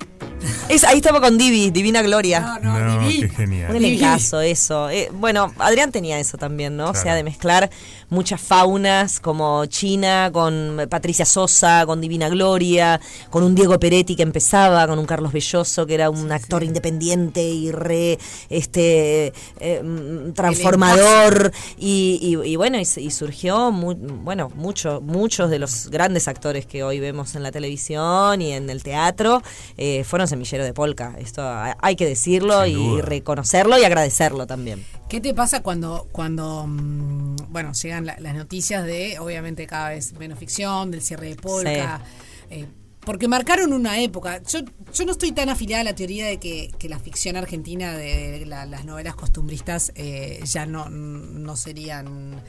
es, 0.71 0.85
ahí 0.85 0.99
estaba 0.99 1.21
con 1.21 1.37
Divi, 1.37 1.71
Divina 1.71 2.01
Gloria. 2.01 2.41
No, 2.41 2.59
no, 2.61 2.79
No, 2.79 3.01
Vivi. 3.01 3.23
qué 3.23 3.29
genial. 3.29 3.71
Un 3.71 3.77
elencazo, 3.77 4.41
eso. 4.41 4.89
Eh, 4.89 5.09
bueno, 5.13 5.53
Adrián 5.59 5.91
tenía 5.91 6.21
eso 6.21 6.39
también, 6.39 6.77
¿no? 6.77 6.91
O 6.91 6.95
sea, 6.95 7.17
de 7.17 7.25
mezclar 7.25 7.71
muchas 8.11 8.41
faunas 8.41 9.21
como 9.21 9.65
China, 9.67 10.31
con 10.33 10.87
Patricia 10.91 11.25
Sosa, 11.25 11.87
con 11.87 12.01
Divina 12.01 12.29
Gloria, 12.29 13.01
con 13.31 13.43
un 13.43 13.55
Diego 13.55 13.79
Peretti 13.81 14.17
que 14.17 14.23
empezaba, 14.23 14.87
con 14.87 14.99
un 14.99 15.07
Carlos 15.07 15.33
Belloso 15.33 15.87
que 15.87 15.95
era 15.95 16.11
un 16.11 16.31
actor 16.33 16.63
independiente 16.63 17.43
y 17.43 17.71
re 17.73 18.19
este 18.49 19.33
eh, 19.61 19.83
mm, 19.83 20.33
transformador. 20.33 21.53
Y, 21.79 22.19
y- 22.45 22.51
y 22.53 22.57
bueno, 22.57 22.79
y, 22.79 22.85
surgió 23.11 23.71
mu- 23.71 23.95
bueno, 23.95 24.51
mucho, 24.55 25.01
muchos 25.01 25.51
de 25.51 25.59
los 25.59 25.89
grandes 25.89 26.29
actores 26.29 26.67
que 26.67 26.83
hoy 26.83 27.01
vemos 27.01 27.35
en 27.35 27.43
la 27.43 27.53
televisión 27.53 28.43
y 28.43 28.53
en 28.53 28.69
el 28.71 28.83
teatro 28.83 29.43
eh, 29.77 30.05
fueron 30.05 30.29
semillero 30.29 30.65
de 30.65 30.73
polka. 30.75 31.15
Esto 31.19 31.43
hay 31.49 31.73
hay 31.81 31.97
que 31.97 32.07
decirlo 32.07 32.65
Sin 32.65 32.79
y 32.79 32.89
duda. 32.91 33.03
reconocerlo 33.03 33.79
y 33.79 33.85
agradecerlo 33.85 34.47
también. 34.47 34.85
¿Qué 35.11 35.21
te 35.21 35.35
pasa 35.35 35.61
cuando, 35.63 36.09
cuando 36.13 36.65
mm, 36.67 37.37
bueno, 37.51 37.73
llegan 37.73 38.07
la- 38.07 38.17
las 38.21 38.35
noticias 38.35 38.85
de, 38.87 39.19
obviamente, 39.19 39.67
cada 39.67 39.91
vez 39.91 40.13
menos 40.15 40.39
ficción, 40.39 40.91
del 40.91 41.03
cierre 41.03 41.29
de 41.31 41.35
Polka? 41.37 42.01
Eh, 42.49 42.67
porque 43.01 43.27
marcaron 43.29 43.73
una 43.73 43.99
época. 44.01 44.41
Yo, 44.45 44.61
yo 44.95 45.05
no 45.07 45.13
estoy 45.13 45.33
tan 45.33 45.49
afiliada 45.49 45.81
a 45.81 45.85
la 45.85 45.95
teoría 45.95 46.27
de 46.27 46.39
que, 46.39 46.71
que 46.79 46.89
la 46.89 46.99
ficción 46.99 47.37
argentina 47.37 47.97
de 47.97 48.45
la- 48.47 48.67
las 48.67 48.85
novelas 48.85 49.15
costumbristas 49.17 49.91
eh, 49.97 50.41
ya 50.45 50.65
no, 50.67 50.89
no 50.91 51.57
serían 51.57 52.41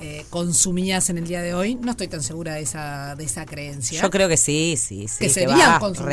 eh, 0.00 0.24
consumidas 0.30 1.10
en 1.10 1.18
el 1.18 1.26
día 1.26 1.42
de 1.42 1.54
hoy. 1.54 1.74
No 1.74 1.90
estoy 1.90 2.08
tan 2.08 2.22
segura 2.22 2.54
de 2.54 2.62
esa, 2.62 3.14
de 3.16 3.24
esa 3.24 3.44
creencia. 3.46 4.00
Yo 4.00 4.10
creo 4.10 4.28
que 4.28 4.36
sí, 4.36 4.76
sí, 4.78 5.06
sí. 5.08 5.18
que 5.18 5.26
que 5.26 5.32
serían 5.32 5.58
va, 5.58 5.80
consum- 5.80 6.04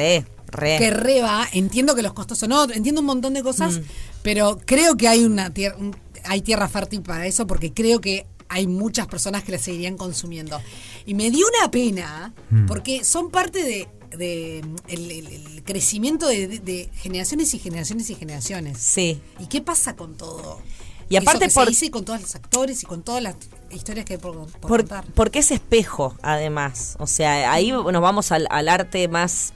re. 0.53 0.77
Que 0.77 0.89
re 0.91 1.21
va. 1.21 1.47
Entiendo 1.51 1.95
que 1.95 2.01
los 2.01 2.13
costos 2.13 2.37
son 2.37 2.51
otros, 2.53 2.77
entiendo 2.77 3.01
un 3.01 3.07
montón 3.07 3.33
de 3.33 3.43
cosas, 3.43 3.81
pero 4.21 4.59
creo 4.65 4.95
que 4.95 5.07
hay 5.09 5.25
una 5.25 5.53
tierra, 5.53 5.75
hay 6.23 6.41
tierra 6.41 6.67
fértil 6.69 7.01
para 7.01 7.25
eso 7.27 7.45
porque 7.47 7.73
creo 7.73 7.99
que 7.99 8.25
hay 8.49 8.67
muchas 8.67 9.07
personas 9.07 9.43
que 9.43 9.51
la 9.51 9.57
seguirían 9.57 9.97
consumiendo. 9.97 10.61
Y 11.05 11.15
me 11.15 11.31
dio 11.31 11.45
una 11.59 11.71
pena 11.71 12.33
Mm. 12.51 12.65
porque 12.67 13.03
son 13.03 13.31
parte 13.31 13.63
de, 13.63 13.87
de, 14.15 14.61
mm, 14.63 14.75
el, 14.89 15.11
el- 15.11 15.27
el 15.27 15.63
crecimiento 15.63 16.27
de, 16.27 16.47
de- 16.47 16.59
de 16.59 16.89
generaciones 16.93 17.53
y 17.55 17.59
generaciones 17.59 18.09
y 18.11 18.15
generaciones. 18.15 18.77
Sí. 18.79 19.19
¿Y 19.39 19.47
qué 19.47 19.61
pasa 19.61 19.95
con 19.95 20.15
todo? 20.15 20.61
Y 21.09 21.15
aparte 21.15 21.45
Eso 21.45 21.49
que 21.49 21.53
por- 21.55 21.63
se 21.65 21.69
dice 21.71 21.85
y 21.87 21.89
con 21.89 22.05
todos 22.05 22.21
los 22.21 22.35
actores 22.35 22.81
y 22.83 22.85
con 22.85 23.01
todas 23.03 23.21
las 23.23 23.35
historias 23.71 24.05
que 24.05 24.13
hay 24.13 24.19
por, 24.19 24.35
por 24.35 24.49
Por- 24.61 24.79
contar. 24.81 25.05
porque 25.15 25.39
es 25.39 25.51
espejo, 25.51 26.15
además. 26.21 26.95
O 26.99 27.07
sea, 27.07 27.51
ahí 27.51 27.71
nos 27.71 28.01
vamos 28.01 28.31
al, 28.31 28.47
al 28.51 28.69
arte 28.69 29.07
más 29.07 29.51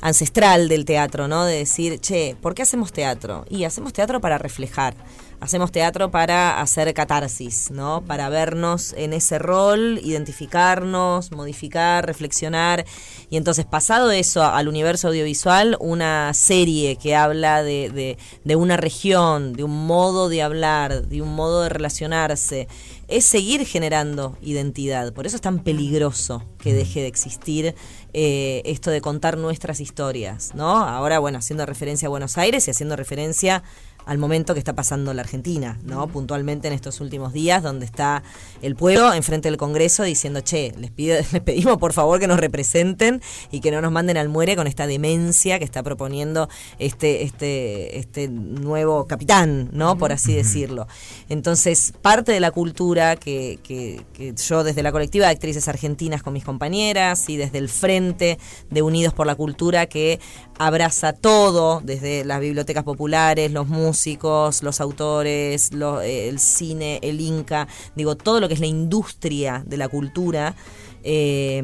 ancestral 0.00 0.68
del 0.68 0.84
teatro, 0.84 1.28
¿no? 1.28 1.44
De 1.44 1.58
decir, 1.58 2.00
che, 2.00 2.36
¿por 2.40 2.54
qué 2.54 2.62
hacemos 2.62 2.92
teatro? 2.92 3.44
Y 3.50 3.64
hacemos 3.64 3.92
teatro 3.92 4.20
para 4.20 4.38
reflejar. 4.38 4.94
Hacemos 5.40 5.72
teatro 5.72 6.10
para 6.10 6.60
hacer 6.60 6.92
catarsis, 6.92 7.70
¿no? 7.70 8.02
Para 8.06 8.28
vernos 8.28 8.92
en 8.92 9.14
ese 9.14 9.38
rol, 9.38 9.98
identificarnos, 10.02 11.32
modificar, 11.32 12.04
reflexionar. 12.06 12.84
Y 13.30 13.38
entonces, 13.38 13.64
pasado 13.64 14.10
eso 14.10 14.44
al 14.44 14.68
universo 14.68 15.08
audiovisual, 15.08 15.78
una 15.80 16.34
serie 16.34 16.96
que 16.96 17.16
habla 17.16 17.62
de, 17.62 17.88
de- 17.88 18.18
de 18.44 18.56
una 18.56 18.76
región, 18.76 19.54
de 19.54 19.64
un 19.64 19.86
modo 19.86 20.28
de 20.28 20.42
hablar, 20.42 21.06
de 21.06 21.22
un 21.22 21.34
modo 21.34 21.62
de 21.62 21.70
relacionarse, 21.70 22.68
es 23.08 23.24
seguir 23.24 23.64
generando 23.66 24.36
identidad. 24.42 25.12
Por 25.14 25.26
eso 25.26 25.36
es 25.36 25.42
tan 25.42 25.60
peligroso 25.60 26.44
que 26.58 26.74
deje 26.74 27.00
de 27.00 27.06
existir 27.06 27.74
eh, 28.12 28.62
esto 28.64 28.90
de 28.90 29.00
contar 29.00 29.36
nuestras 29.36 29.80
historias, 29.80 30.54
¿no? 30.54 30.76
Ahora, 30.76 31.18
bueno, 31.18 31.38
haciendo 31.38 31.66
referencia 31.66 32.06
a 32.06 32.10
Buenos 32.10 32.38
Aires 32.38 32.66
y 32.68 32.70
haciendo 32.70 32.96
referencia 32.96 33.62
al 34.06 34.18
momento 34.18 34.54
que 34.54 34.58
está 34.58 34.74
pasando 34.74 35.12
la 35.14 35.22
Argentina, 35.22 35.78
¿no? 35.84 36.06
Puntualmente 36.08 36.68
en 36.68 36.74
estos 36.74 37.00
últimos 37.00 37.32
días, 37.32 37.62
donde 37.62 37.86
está 37.86 38.22
el 38.62 38.74
pueblo 38.76 39.12
enfrente 39.12 39.48
del 39.48 39.56
Congreso 39.56 40.02
diciendo, 40.02 40.40
che, 40.40 40.72
les, 40.78 40.90
pido, 40.90 41.16
les 41.32 41.42
pedimos 41.42 41.78
por 41.78 41.92
favor 41.92 42.18
que 42.20 42.26
nos 42.26 42.40
representen 42.40 43.20
y 43.50 43.60
que 43.60 43.70
no 43.70 43.80
nos 43.80 43.92
manden 43.92 44.16
al 44.16 44.28
muere 44.28 44.56
con 44.56 44.66
esta 44.66 44.86
demencia 44.86 45.58
que 45.58 45.64
está 45.64 45.82
proponiendo 45.82 46.48
este, 46.78 47.22
este, 47.24 47.98
este 47.98 48.28
nuevo 48.28 49.06
capitán, 49.06 49.68
¿no? 49.72 49.96
Por 49.98 50.12
así 50.12 50.34
decirlo. 50.34 50.86
Entonces, 51.28 51.92
parte 52.02 52.32
de 52.32 52.40
la 52.40 52.50
cultura 52.50 53.16
que, 53.16 53.58
que- 53.62 54.02
que 54.12 54.34
yo 54.34 54.64
desde 54.64 54.82
la 54.82 54.92
colectiva 54.92 55.26
de 55.26 55.32
actrices 55.32 55.68
argentinas 55.68 56.22
con 56.22 56.32
mis 56.32 56.44
compañeras 56.44 57.28
y 57.28 57.36
desde 57.36 57.58
el 57.58 57.68
frente 57.68 58.38
de 58.70 58.82
Unidos 58.82 59.14
por 59.14 59.26
la 59.26 59.34
Cultura 59.34 59.86
que 59.86 60.18
abraza 60.58 61.12
todo, 61.12 61.80
desde 61.82 62.24
las 62.24 62.40
bibliotecas 62.40 62.84
populares, 62.84 63.50
los 63.50 63.66
músicos, 63.90 64.62
los 64.62 64.80
autores, 64.80 65.70
eh, 65.72 66.28
el 66.28 66.38
cine, 66.38 67.00
el 67.02 67.20
Inca, 67.20 67.66
digo, 67.96 68.14
todo 68.16 68.38
lo 68.40 68.46
que 68.46 68.54
es 68.54 68.60
la 68.60 68.66
industria 68.66 69.62
de 69.66 69.76
la 69.76 69.88
cultura. 69.88 70.54
eh, 71.02 71.60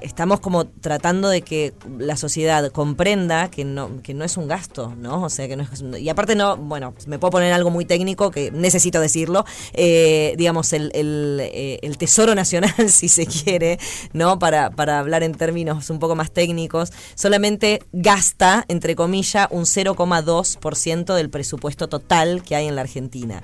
estamos 0.00 0.40
como 0.40 0.66
tratando 0.66 1.28
de 1.28 1.42
que 1.42 1.74
la 1.98 2.16
sociedad 2.16 2.70
comprenda 2.70 3.50
que 3.50 3.64
no, 3.64 4.02
que 4.02 4.14
no 4.14 4.24
es 4.24 4.36
un 4.36 4.48
gasto, 4.48 4.94
¿no? 4.96 5.22
O 5.22 5.30
sea, 5.30 5.48
que 5.48 5.56
no 5.56 5.62
es... 5.64 5.84
Y 6.00 6.08
aparte 6.08 6.34
no, 6.34 6.56
bueno, 6.56 6.94
me 7.06 7.18
puedo 7.18 7.32
poner 7.32 7.52
algo 7.52 7.70
muy 7.70 7.84
técnico 7.84 8.30
que 8.30 8.50
necesito 8.50 9.00
decirlo, 9.00 9.44
eh, 9.72 10.34
digamos, 10.36 10.72
el, 10.72 10.90
el, 10.94 11.38
eh, 11.40 11.78
el 11.82 11.98
tesoro 11.98 12.34
nacional, 12.34 12.72
si 12.88 13.08
se 13.08 13.26
quiere, 13.26 13.78
¿no? 14.12 14.38
Para, 14.38 14.70
para 14.70 14.98
hablar 14.98 15.22
en 15.22 15.32
términos 15.32 15.90
un 15.90 15.98
poco 15.98 16.14
más 16.14 16.30
técnicos, 16.30 16.92
solamente 17.14 17.82
gasta, 17.92 18.64
entre 18.68 18.94
comillas, 18.96 19.48
un 19.50 19.64
0,2% 19.64 21.14
del 21.14 21.30
presupuesto 21.30 21.88
total 21.88 22.42
que 22.42 22.56
hay 22.56 22.66
en 22.66 22.76
la 22.76 22.82
Argentina. 22.82 23.42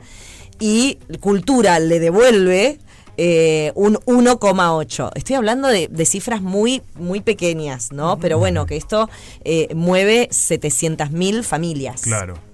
Y 0.58 0.98
cultura 1.20 1.78
le 1.78 1.98
devuelve 2.00 2.78
eh, 3.16 3.72
un 3.74 3.94
1,8. 3.94 5.10
Estoy 5.14 5.36
hablando 5.36 5.68
de, 5.68 5.88
de 5.88 6.06
cifras 6.06 6.42
muy, 6.42 6.82
muy 6.94 7.20
pequeñas, 7.20 7.92
¿no? 7.92 8.18
Pero 8.18 8.38
bueno, 8.38 8.66
que 8.66 8.76
esto 8.76 9.08
eh, 9.44 9.68
mueve 9.74 10.28
700.000 10.30 11.42
familias. 11.42 12.02
Claro. 12.02 12.49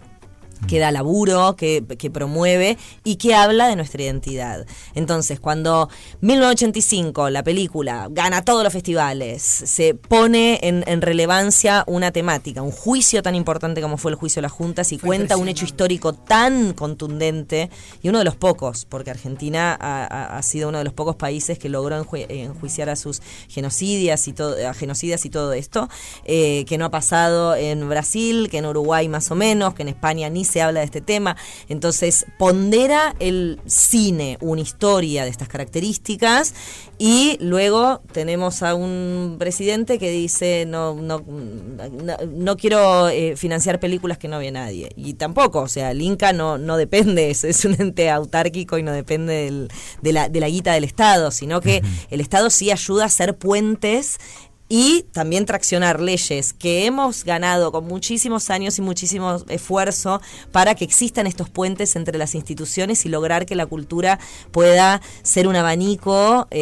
Que 0.69 0.79
da 0.79 0.91
laburo, 0.91 1.57
que, 1.57 1.85
que 1.99 2.11
promueve 2.11 2.79
y 3.05 3.17
que 3.17 3.35
habla 3.35 3.69
de 3.69 3.77
nuestra 3.77 4.03
identidad. 4.03 4.67
Entonces, 4.95 5.41
cuando 5.41 5.89
1985 6.21 7.31
la 7.31 7.43
película 7.43 8.09
gana 8.11 8.45
todos 8.45 8.65
los 8.65 8.73
festivales, 8.73 9.43
se 9.43 9.95
pone 9.95 10.61
en, 10.63 10.85
en 10.87 11.03
relevancia 11.03 11.85
una 11.87 12.11
temática, 12.11 12.63
un 12.63 12.73
juicio 12.73 13.23
tan 13.23 13.35
importante 13.35 13.81
como 13.81 13.97
fue 13.97 14.11
el 14.11 14.17
juicio 14.17 14.41
de 14.41 14.43
las 14.43 14.53
juntas 14.53 14.93
y 14.93 14.99
Fue 14.99 15.09
cuenta 15.09 15.37
un 15.37 15.49
hecho 15.49 15.65
histórico 15.65 16.13
tan 16.13 16.73
contundente 16.73 17.71
y 18.03 18.09
uno 18.09 18.19
de 18.19 18.25
los 18.25 18.37
pocos, 18.37 18.85
porque 18.85 19.11
Argentina 19.11 19.77
ha, 19.81 20.43
sido 20.43 20.69
uno 20.69 20.79
de 20.79 20.85
los 20.85 20.93
pocos 20.93 21.17
países 21.17 21.59
que 21.59 21.69
logró 21.69 21.97
enjuiciar 21.97 22.91
a 22.91 22.97
sus 22.97 23.23
genocidias 23.49 24.29
y 24.29 24.33
todo, 24.33 24.57
a 24.69 24.75
genocidas 24.75 25.25
y 25.25 25.31
todo 25.31 25.53
esto, 25.53 25.89
eh, 26.25 26.65
que 26.67 26.79
no 26.79 26.87
ha 26.87 26.91
pasado 26.91 27.55
en 27.55 27.89
Brasil, 27.89 28.49
que 28.51 28.59
en 28.59 28.67
Uruguay 28.67 29.09
más 29.09 29.31
o 29.31 29.35
menos, 29.35 29.75
que 29.75 29.83
en 29.83 29.89
España 29.89 30.29
ni 30.29 30.45
se 30.47 30.63
habla 30.63 30.81
de 30.81 30.87
este 30.87 31.01
tema. 31.01 31.37
Entonces 31.69 32.27
pondera 32.39 33.15
el 33.19 33.61
cine 33.67 34.39
una 34.41 34.61
historia 34.63 35.25
de 35.25 35.31
estas 35.31 35.49
características 35.49 36.55
y 36.99 37.37
luego 37.41 38.01
tenemos 38.13 38.63
a 38.63 38.75
un 38.75 39.37
presidente 39.39 39.99
que 39.99 40.11
dice 40.11 40.65
no 40.67 40.95
no 40.95 41.23
no, 41.27 42.17
no 42.27 42.57
quiero 42.57 43.09
eh, 43.09 43.37
financiar 43.37 43.79
películas 43.81 44.17
que 44.19 44.29
no 44.29 44.39
ve 44.39 44.51
nadie 44.51 44.91
y 44.97 45.15
tampoco 45.15 45.61
o 45.61 45.69
sea 45.69 45.91
el 45.91 46.01
Inca 46.01 46.33
no 46.33 46.57
no 46.57 46.77
depende 46.79 47.31
es, 47.31 47.45
es 47.45 47.65
un 47.67 47.75
ente 47.79 48.09
autárquico 48.11 48.79
y 48.79 48.83
no 48.83 48.93
depende 48.93 49.35
del- 49.45 49.69
de 50.01 50.13
la 50.13 50.29
de 50.31 50.41
la 50.41 50.49
guita 50.49 50.73
del 50.73 50.85
Estado 50.85 51.31
sino 51.31 51.61
que 51.61 51.83
el 52.11 52.21
Estado 52.23 52.49
sí 52.49 52.71
ayuda 52.71 53.03
a 53.05 53.07
hacer 53.07 53.37
puentes 53.37 54.19
y 54.69 55.05
también 55.13 55.47
traccionar 55.47 56.01
leyes 56.01 56.53
que 56.53 56.87
hemos 56.87 57.25
ganado 57.25 57.71
con 57.71 57.87
muchísimos 57.87 58.51
años 58.51 58.79
y 58.79 58.83
muchísimo 58.83 59.37
esfuerzo 59.49 60.21
para 60.51 60.75
que 60.75 60.85
existan 60.85 61.27
estos 61.27 61.49
puentes 61.49 61.95
entre 61.97 62.19
las 62.19 62.35
instituciones 62.35 63.07
y 63.07 63.09
lograr 63.09 63.47
que 63.47 63.55
la 63.55 63.67
cultura 63.67 64.19
pueda 64.51 65.01
ser 65.23 65.47
un 65.47 65.57
abanico 65.57 66.49
eh, 66.51 66.59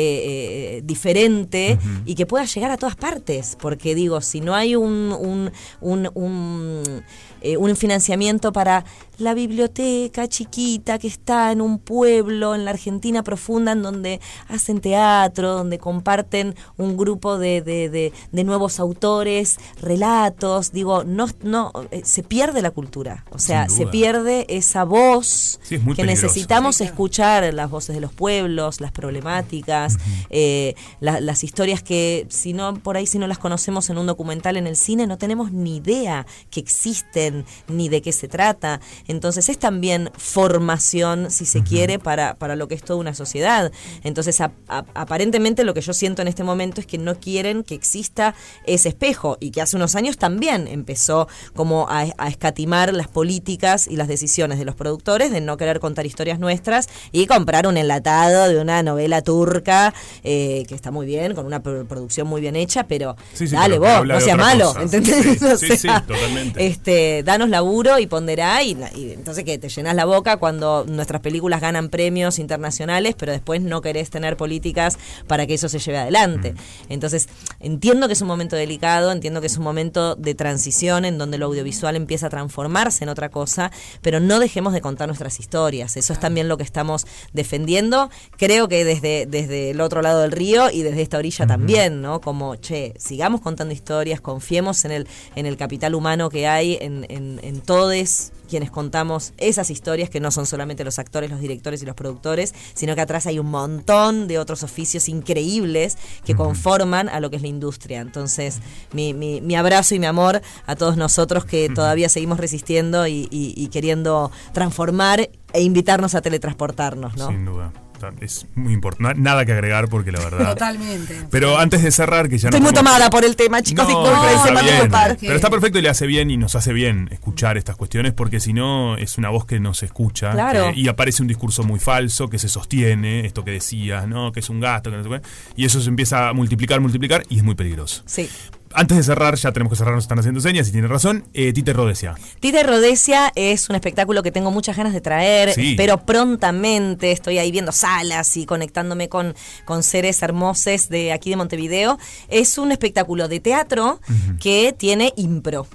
eh, 0.79 0.83
diferente 0.85 1.79
y 2.05 2.15
que 2.15 2.27
pueda 2.27 2.45
llegar 2.45 2.71
a 2.71 2.77
todas 2.77 2.97
partes. 2.97 3.57
Porque 3.61 3.95
digo, 3.95 4.21
si 4.21 4.41
no 4.41 4.55
hay 4.55 4.77
un, 4.77 5.15
un, 5.19 5.51
un, 5.81 6.11
un, 6.15 7.03
eh, 7.41 7.57
un 7.57 7.77
financiamiento 7.77 8.53
para 8.53 8.85
la 9.19 9.35
biblioteca 9.35 10.29
chiquita 10.29 10.99
que 10.99 11.07
está 11.07 11.53
en 11.53 11.61
un 11.61 11.79
pueblo 11.79 12.55
en 12.55 12.65
la 12.65 12.73
Argentina 12.73 13.23
profunda 13.23 13.73
en 13.73 13.83
donde 13.83 14.21
hacen 14.49 14.81
teatro, 14.81 15.53
donde 15.53 15.79
comparten 15.79 16.55
un 16.77 16.97
grupo 16.97 17.39
de, 17.39 17.61
de, 17.61 17.89
de- 17.95 18.13
de 18.33 18.45
nuevos 18.45 18.79
autores, 18.81 19.57
relatos, 19.81 20.73
digo, 20.73 21.05
no, 21.05 21.27
no 21.43 21.73
eh, 21.91 22.03
se 22.05 22.23
pierde 22.23 22.61
la 22.61 22.71
cultura, 22.73 23.25
o 23.31 23.39
sea, 23.39 23.69
se 23.71 23.87
pierde 23.87 24.45
esa 24.49 24.85
voz 24.85 25.59
Sí, 25.63 25.77
es 25.77 25.83
muy 25.83 25.95
que 25.95 26.03
peligroso. 26.03 26.27
necesitamos 26.27 26.81
escuchar, 26.83 27.55
las 27.55 27.71
voces 27.71 27.95
de 27.95 28.01
los 28.03 28.13
pueblos, 28.13 28.81
las 28.81 28.93
problemáticas, 28.93 29.97
eh, 30.31 30.75
la- 31.01 31.21
las 31.21 31.45
historias 31.45 31.83
que 31.83 32.27
si 32.29 32.53
no 32.53 32.75
por 32.75 32.97
ahí 32.97 33.07
si 33.07 33.19
no 33.19 33.27
las 33.27 33.39
conocemos 33.39 33.89
en 33.91 33.99
un 33.99 34.07
documental 34.07 34.57
en 34.57 34.67
el 34.67 34.77
cine 34.77 35.07
no 35.07 35.17
tenemos 35.17 35.53
ni 35.53 35.77
idea 35.77 36.27
que 36.51 36.61
existen 36.61 37.45
ni 37.69 37.89
de 37.89 38.03
qué 38.03 38.13
se 38.13 38.27
trata. 38.29 38.81
Entonces 39.07 39.49
es 39.49 39.59
también 39.59 40.11
formación, 40.17 41.31
si 41.31 41.45
se 41.47 41.63
quiere, 41.63 41.99
para, 41.99 42.35
para 42.35 42.57
lo 42.57 42.67
que 42.69 42.75
es 42.75 42.83
toda 42.83 42.99
una 42.99 43.15
sociedad. 43.15 43.71
Entonces 44.03 44.41
a- 44.41 44.51
a- 44.69 44.85
aparentemente 44.95 45.65
lo 45.65 45.73
que 45.75 45.81
yo 45.81 45.93
siento 45.93 46.23
en 46.23 46.29
este 46.29 46.43
momento 46.45 46.81
es 46.81 46.87
que 46.87 46.99
no 46.99 47.15
quieren 47.21 47.63
que 47.63 47.75
exista 47.85 48.35
ese 48.67 48.89
espejo 48.89 49.37
y 49.41 49.51
que 49.51 49.61
hace 49.61 49.77
unos 49.77 49.95
años 49.95 50.17
también 50.17 50.67
empezó 50.69 51.29
como 51.55 51.87
a, 51.91 52.07
a 52.17 52.29
escatimar 52.29 52.95
las 52.95 53.09
políticas 53.09 53.87
y 53.87 53.97
las 53.97 54.09
decisiones 54.09 54.59
de 54.59 54.65
los 54.65 54.75
productores 54.75 55.31
de 55.31 55.41
no 55.43 55.57
querer 55.59 55.81
contar 55.81 56.07
historias 56.07 56.39
nuestras 56.39 56.89
y 57.13 57.27
comprar 57.27 57.67
un 57.67 57.77
enlatado 57.77 58.49
de 58.49 58.59
una 58.59 58.83
novela 58.83 59.21
turca 59.23 59.93
eh, 60.23 60.65
que 60.67 60.75
está 60.75 60.91
muy 60.91 61.05
bien, 61.07 61.35
con 61.35 61.45
una 61.45 61.63
pro- 61.63 61.85
producción 61.87 62.27
muy 62.27 62.41
bien 62.41 62.57
hecha, 62.57 62.85
pero 62.89 63.17
Sí, 63.35 63.47
sí, 63.47 63.55
dale 63.55 63.79
pero 63.79 63.99
vos, 63.99 64.07
no 64.09 64.17
otra 64.17 64.37
malo, 64.37 64.67
cosa. 64.69 64.83
¿entendés? 64.83 65.39
Sí, 65.61 65.73
O 65.75 65.77
sea, 65.77 66.01
totalmente. 66.07 66.67
Este, 66.67 67.23
danos 67.23 67.51
laburo 67.51 67.99
y 67.99 68.07
ponderá 68.07 68.63
y, 68.63 68.77
y 68.97 69.13
entonces 69.13 69.45
que 69.45 69.59
te 69.59 69.69
llenas 69.69 69.95
la 69.95 70.07
boca 70.07 70.39
cuando 70.39 70.85
nuestras 70.89 71.21
películas 71.21 71.61
ganan 71.61 71.91
premios 71.91 72.39
internacionales, 72.39 73.15
pero 73.19 73.33
después 73.33 73.61
no 73.61 73.81
querés 73.83 74.09
tener 74.11 74.37
políticas 74.37 74.97
para 75.27 75.47
que 75.47 75.55
eso 75.55 75.69
se 75.69 75.79
lleve 75.79 75.99
adelante. 75.99 76.55
Entonces, 76.89 77.29
entiendo 77.75 78.07
que 78.07 78.13
es 78.13 78.23
un 78.23 78.29
momento 78.29 78.57
delicado, 78.57 79.11
entiendo 79.11 79.41
que 79.41 79.49
es 79.49 79.57
un 79.57 79.65
momento 79.65 80.15
de 80.15 80.35
transición 80.35 81.05
en 81.05 81.19
donde 81.19 81.39
lo 81.39 81.47
audiovisual 81.47 81.97
empieza 81.97 82.29
a 82.29 82.31
transformarse 82.31 83.05
en 83.05 83.11
otra 83.11 83.31
cosa, 83.31 83.73
pero 84.01 84.21
no 84.21 84.39
dejemos 84.39 84.73
de 84.73 84.81
contar 84.81 85.09
nuestras 85.09 85.41
historias. 85.41 85.97
Eso 85.97 86.13
es 86.13 86.21
también 86.21 86.49
lo 86.49 86.57
que 86.57 86.63
estamos 86.63 87.07
defendiendo. 87.33 88.11
Creo 88.37 88.69
que 88.69 88.85
desde, 88.85 89.27
desde 89.27 89.71
el 89.71 89.81
otro 89.81 90.03
lado 90.03 90.23
del 90.23 90.33
río 90.33 90.71
y 90.71 90.83
desde 90.83 91.03
esta 91.03 91.19
orilla 91.19 91.47
también, 91.47 92.01
¿no? 92.01 92.21
Como, 92.21 92.57
che, 92.57 92.95
sigamos 92.97 93.41
contando 93.41 93.75
historias, 93.75 94.21
confiemos 94.21 94.85
en 94.85 94.93
el, 94.93 95.09
en 95.35 95.47
el 95.47 95.57
capital 95.57 95.95
humano 95.95 96.31
que 96.31 96.47
hay, 96.47 96.79
en, 96.81 97.07
en, 97.09 97.41
en 97.43 97.61
todes 97.61 98.33
quienes 98.49 98.71
contamos 98.71 99.33
esas 99.39 99.71
historias 99.71 100.11
que 100.11 100.21
no 100.21 100.31
son 100.31 100.47
solamente 100.47 100.85
los 100.85 100.99
actores, 100.99 101.31
los 101.31 101.41
directores 101.41 101.83
y 101.83 101.87
los 101.87 101.95
productores, 101.95 102.55
sino 102.75 102.95
que 102.95 103.01
atrás 103.01 103.27
hay 103.27 103.39
un 103.39 103.51
montón 103.51 104.29
de 104.29 104.39
otros 104.39 104.63
oficios 104.63 105.09
increíbles 105.09 105.97
que 106.25 106.35
conforman 106.37 107.09
a 107.09 107.21
lo 107.21 107.31
que 107.31 107.37
es 107.37 107.43
la 107.43 107.49
industria. 107.49 108.01
Entonces, 108.01 108.61
mi, 108.93 109.15
mi, 109.15 109.41
mi 109.41 109.57
abrazo 109.57 109.95
y 109.95 109.99
mi 109.99 110.07
amor 110.07 110.43
a 110.67 110.77
todos 110.77 110.97
nosotros 110.97 111.45
que 111.45 111.69
todavía 111.69 112.09
seguimos 112.09 112.39
resistiendo 112.39 113.07
y, 113.07 113.29
y- 113.31 113.55
y 113.57 113.69
queriendo 113.69 114.31
transformar 114.53 115.31
e 115.53 115.63
invitarnos 115.63 116.15
a 116.15 116.21
teletransportarnos, 116.23 117.17
¿no? 117.17 117.29
Sin 117.29 117.45
duda. 117.45 117.73
Es 118.21 118.47
muy 118.55 118.73
importante. 118.73 119.21
Nada 119.21 119.45
que 119.45 119.53
agregar 119.53 119.89
porque 119.89 120.13
la 120.13 120.21
verdad. 120.21 120.51
Totalmente. 120.51 121.21
Pero 121.31 121.59
antes 121.59 121.83
de 121.83 121.91
cerrar, 121.91 122.29
que 122.29 122.39
ya 122.39 122.49
Estoy 122.49 122.61
nos 122.61 122.71
muy 122.71 122.75
vamos- 122.77 122.91
tomada 122.93 123.11
por 123.11 123.25
el 123.25 123.37
tema, 123.37 123.63
chicos, 123.63 123.87
No, 123.89 124.03
disculpen, 124.03 124.91
se. 124.91 125.17
Pero 125.21 125.35
está 125.37 125.51
perfecto 125.51 125.79
y 125.79 125.83
le 125.83 125.89
hace 125.89 126.07
bien 126.07 126.31
y 126.31 126.37
nos 126.37 126.55
hace 126.55 126.73
bien 126.73 127.09
escuchar 127.13 127.57
estas 127.57 127.77
cuestiones 127.77 128.13
porque 128.13 128.41
si 128.41 128.53
no 128.53 128.97
es 128.97 129.19
una 129.19 129.29
voz 129.31 129.47
que 129.47 129.61
no 129.61 129.75
se 129.75 129.87
escucha 129.87 130.33
Claro. 130.33 130.73
que- 130.73 130.81
y 130.81 130.89
aparece 130.89 131.23
un 131.23 131.29
discurso 131.29 131.63
muy 131.63 131.81
falso 131.81 132.29
que 132.29 132.39
se 132.39 132.49
sostiene, 132.49 133.27
esto 133.27 133.45
que 133.45 133.51
decías, 133.53 134.07
¿no? 134.07 134.33
Que 134.33 134.41
es 134.41 134.51
un 134.51 134.61
gasto, 134.61 134.91
que 134.91 134.97
no 134.97 135.03
sé 135.05 135.09
qué, 135.09 135.21
y 135.57 135.65
eso 135.65 135.81
se 135.81 135.89
empieza 135.89 136.29
a 136.29 136.33
multiplicar, 136.33 136.81
multiplicar 136.81 137.23
y 137.29 137.39
es 137.39 137.45
muy 137.45 137.55
peligroso. 137.55 138.03
Sí. 138.07 138.29
Antes 138.75 138.97
de 138.99 139.05
cerrar, 139.05 139.37
ya 139.37 139.53
tenemos 139.53 139.71
que 139.71 139.77
cerrar, 139.77 139.95
nos 139.95 140.05
están 140.05 140.19
haciendo 140.19 140.41
señas 140.41 140.69
y 140.69 140.73
tiene 140.73 140.89
razón, 140.89 141.25
eh, 141.33 141.53
Tite 141.53 141.73
Rodesia. 141.73 142.15
Tita 142.41 142.61
y 142.61 142.63
Rodesia 142.65 143.33
es 143.35 143.69
un 143.71 143.77
espectáculo 143.77 144.23
que 144.23 144.33
tengo 144.33 144.51
muchas 144.51 144.77
ganas 144.77 144.93
de 144.93 145.01
traer. 145.01 145.53
Sí. 145.53 145.71
Espero 145.71 146.05
prontamente. 146.05 147.13
Estoy 147.13 147.39
ahí 147.39 147.51
viendo 147.51 147.73
salas 147.73 148.37
y 148.37 148.47
conectándome 148.47 149.09
con, 149.09 149.35
con 149.65 149.83
seres 149.83 150.23
hermosos 150.23 150.89
de 150.89 151.13
aquí 151.13 151.31
de 151.31 151.37
Montevideo. 151.37 151.99
Es 152.29 152.59
un 152.59 152.73
espectáculo 152.73 153.29
de 153.29 153.41
teatro 153.41 154.01
que 154.41 154.75
tiene 154.77 155.13
impro. 155.17 155.67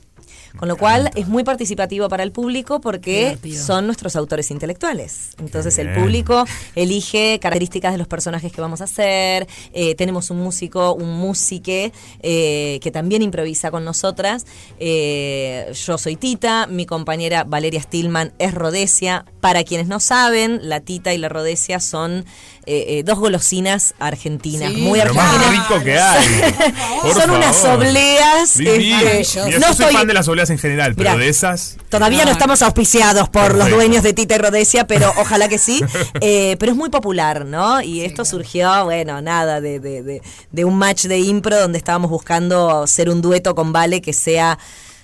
Con 0.58 0.68
lo 0.68 0.78
cual 0.78 1.12
es 1.16 1.28
muy 1.28 1.44
participativo 1.44 2.10
para 2.10 2.24
el 2.24 2.32
público 2.32 2.82
porque 2.82 3.38
son 3.56 3.86
nuestros 3.86 4.16
autores 4.16 4.52
intelectuales. 4.52 5.32
Entonces 5.40 5.78
el 5.78 5.94
público 5.94 6.46
elige 6.76 7.40
características 7.40 7.92
de 7.92 7.98
los 7.98 8.08
personajes 8.08 8.52
que 8.52 8.62
vamos 8.62 8.82
a 8.82 8.86
hacer. 8.86 9.48
Eh, 9.74 9.96
tenemos 9.96 10.30
un 10.30 10.40
músico, 10.40 10.94
un 10.94 11.18
músique 11.18 11.92
eh, 12.22 12.80
que 12.82 12.92
también 12.92 13.22
improvisa 13.22 13.72
con 13.72 13.86
nosotras. 13.86 14.46
Eh, 14.80 15.72
yo 15.86 15.98
soy 15.98 16.16
Tita, 16.16 16.68
mi 16.68 16.86
compañera 16.86 17.44
Valeria 17.44 17.82
Stillman 17.82 18.34
es 18.40 18.54
Rodesia. 18.54 19.26
Para 19.42 19.64
quienes 19.64 19.88
no 19.88 20.00
saben, 20.00 20.60
la 20.64 20.82
Tita 20.82 21.14
y 21.14 21.18
la 21.18 21.30
Rodesia 21.30 21.80
son 21.80 22.26
eh, 22.72 23.00
eh, 23.00 23.04
dos 23.04 23.18
golosinas 23.18 23.96
argentinas, 24.00 24.72
Sí. 24.74 24.82
muy 24.82 25.00
Lo 25.00 25.14
más 25.14 25.34
argentinas. 25.34 25.70
rico 25.70 25.84
que 25.84 26.00
hay. 26.00 26.54
Por 27.02 27.14
Son 27.14 27.32
unas 27.32 27.66
obleas. 27.66 28.56
Este, 28.60 28.78
Mira, 28.78 29.00
no 29.02 29.50
yo 29.50 29.60
soy 29.62 29.72
estoy- 29.72 29.94
fan 29.96 30.08
de 30.08 30.14
las 30.14 30.28
obleas 30.28 30.50
en 30.52 30.58
general, 30.60 30.94
pero 30.96 31.12
Mirá, 31.12 31.20
de 31.24 31.30
esas. 31.30 31.78
Todavía 31.90 32.24
no 32.26 32.30
Ah. 32.30 32.34
estamos 32.34 32.62
auspiciados 32.62 33.28
por 33.30 33.56
los 33.56 33.70
dueños 33.70 34.04
de 34.04 34.14
Tita 34.14 34.36
y 34.36 34.38
Rodesia, 34.38 34.86
pero 34.86 35.12
ojalá 35.18 35.48
que 35.50 35.58
sí. 35.58 35.82
Eh, 36.22 36.58
pero 36.60 36.72
es 36.74 36.78
muy 36.78 36.90
popular, 36.90 37.46
¿no? 37.46 37.82
Y 37.82 38.02
esto 38.02 38.24
surgió, 38.26 38.84
bueno, 38.86 39.22
nada, 39.22 39.62
de, 39.62 39.80
de, 39.80 40.04
de, 40.04 40.22
de 40.52 40.66
un 40.66 40.78
match 40.78 41.06
de 41.06 41.18
impro 41.20 41.60
donde 41.60 41.78
estábamos 41.78 42.12
buscando 42.12 42.86
ser 42.88 43.10
un 43.10 43.22
dueto 43.22 43.56
con 43.56 43.74
Vale 43.74 44.02
que 44.02 44.14
sea 44.14 44.60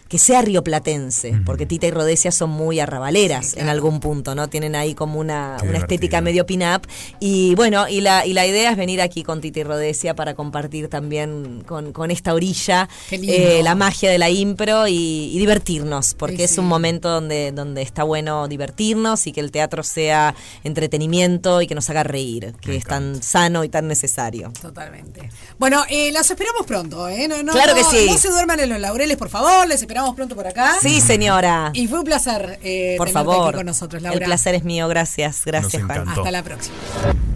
que 0.08 0.20
sea 0.20 0.41
rioplatense, 0.44 1.34
porque 1.46 1.65
Tita 1.65 1.88
y 1.88 1.91
Rodesia 1.91 2.32
son 2.32 2.52
muy 2.52 2.80
arrabaleras 2.80 3.58
en 3.58 3.70
algún 3.70 4.00
punto, 4.00 4.36
¿no? 4.36 4.48
Tienen 4.50 4.76
ahí 4.76 4.94
como 4.94 5.20
una, 5.20 5.58
una 5.68 5.80
estética 5.80 6.22
medio 6.22 6.46
pin-up. 6.46 6.84
Y 7.20 7.56
bueno, 7.56 7.88
y 7.89 8.02
la, 8.02 8.24
y 8.26 8.34
la 8.34 8.46
idea 8.46 8.70
es 8.72 8.78
venir 8.78 9.02
aquí 9.02 9.24
con 9.24 9.41
Tita 9.41 9.62
y 9.62 9.63
Rodesia 9.63 10.15
para 10.15 10.36
compartir 10.36 10.89
también 10.89 11.63
con, 11.65 11.91
con 11.91 12.12
esta 12.12 12.36
orilla 12.36 12.88
eh, 13.10 13.62
la 13.63 13.74
magia 13.74 14.12
de 14.12 14.20
la 14.20 14.30
impro 14.30 14.88
y, 14.88 15.32
y 15.34 15.39
divertirnos, 15.39 16.13
porque 16.13 16.38
Sí, 16.38 16.44
es 16.44 16.52
sí. 16.52 16.60
un 16.60 16.68
momento 16.68 17.10
donde, 17.10 17.52
donde 17.52 17.82
está 17.82 18.04
bueno 18.04 18.48
divertirnos 18.48 19.26
y 19.26 19.32
que 19.32 19.39
el 19.41 19.50
teatro 19.52 19.82
sea 19.82 20.36
entretenimiento 20.63 21.62
y 21.62 21.68
que 21.68 21.74
nos 21.74 21.89
haga 21.89 22.04
reír, 22.04 22.54
que 22.62 22.76
es 22.76 22.84
tan 22.84 23.24
sano 23.24 23.63
y 23.63 23.70
tan 23.70 23.88
necesario. 23.88 24.52
Totalmente. 24.62 25.30
Bueno, 25.58 25.84
eh, 25.89 26.12
las 26.12 26.30
esperamos 26.30 26.65
pronto, 26.68 27.08
¿eh? 27.10 27.28
No, 27.28 27.41
no, 27.41 27.54
Claro 27.54 27.72
no- 27.74 27.78
que 27.78 27.84
sí. 27.98 28.06
No 28.08 28.18
se 28.20 28.30
duerman 28.30 28.60
en 28.60 28.70
los 28.70 28.80
laureles, 28.80 29.18
por 29.18 29.30
favor. 29.30 29.68
Les 29.68 29.82
esperamos 29.82 29.94
pronto 30.15 30.36
por 30.36 30.47
acá. 30.47 30.73
Sí, 30.81 31.01
señora. 31.01 31.71
Y 31.73 31.88
fue 31.88 31.99
un 31.99 32.05
placer 32.05 32.60
eh, 32.63 32.95
Por 32.97 33.08
tenerte 33.08 33.29
favor. 33.29 33.47
aquí 33.49 33.58
con 33.58 33.65
nosotros, 33.65 34.01
Laura. 34.01 34.17
El 34.17 34.23
placer 34.25 34.55
es 34.55 34.63
mío, 34.63 34.88
gracias. 34.88 35.43
Gracias. 35.45 35.84
Hasta 35.89 36.31
la 36.31 36.43
próxima. 36.43 36.75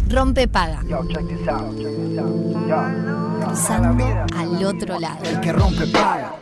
Rompe 0.10 0.48
paga. 0.48 0.82
Cruzando 3.46 4.06
al 4.36 4.66
otro 4.66 5.00
lado. 5.00 5.24
El 5.24 5.40
que 5.40 5.52
rompe 5.54 5.88
paga. 5.88 6.34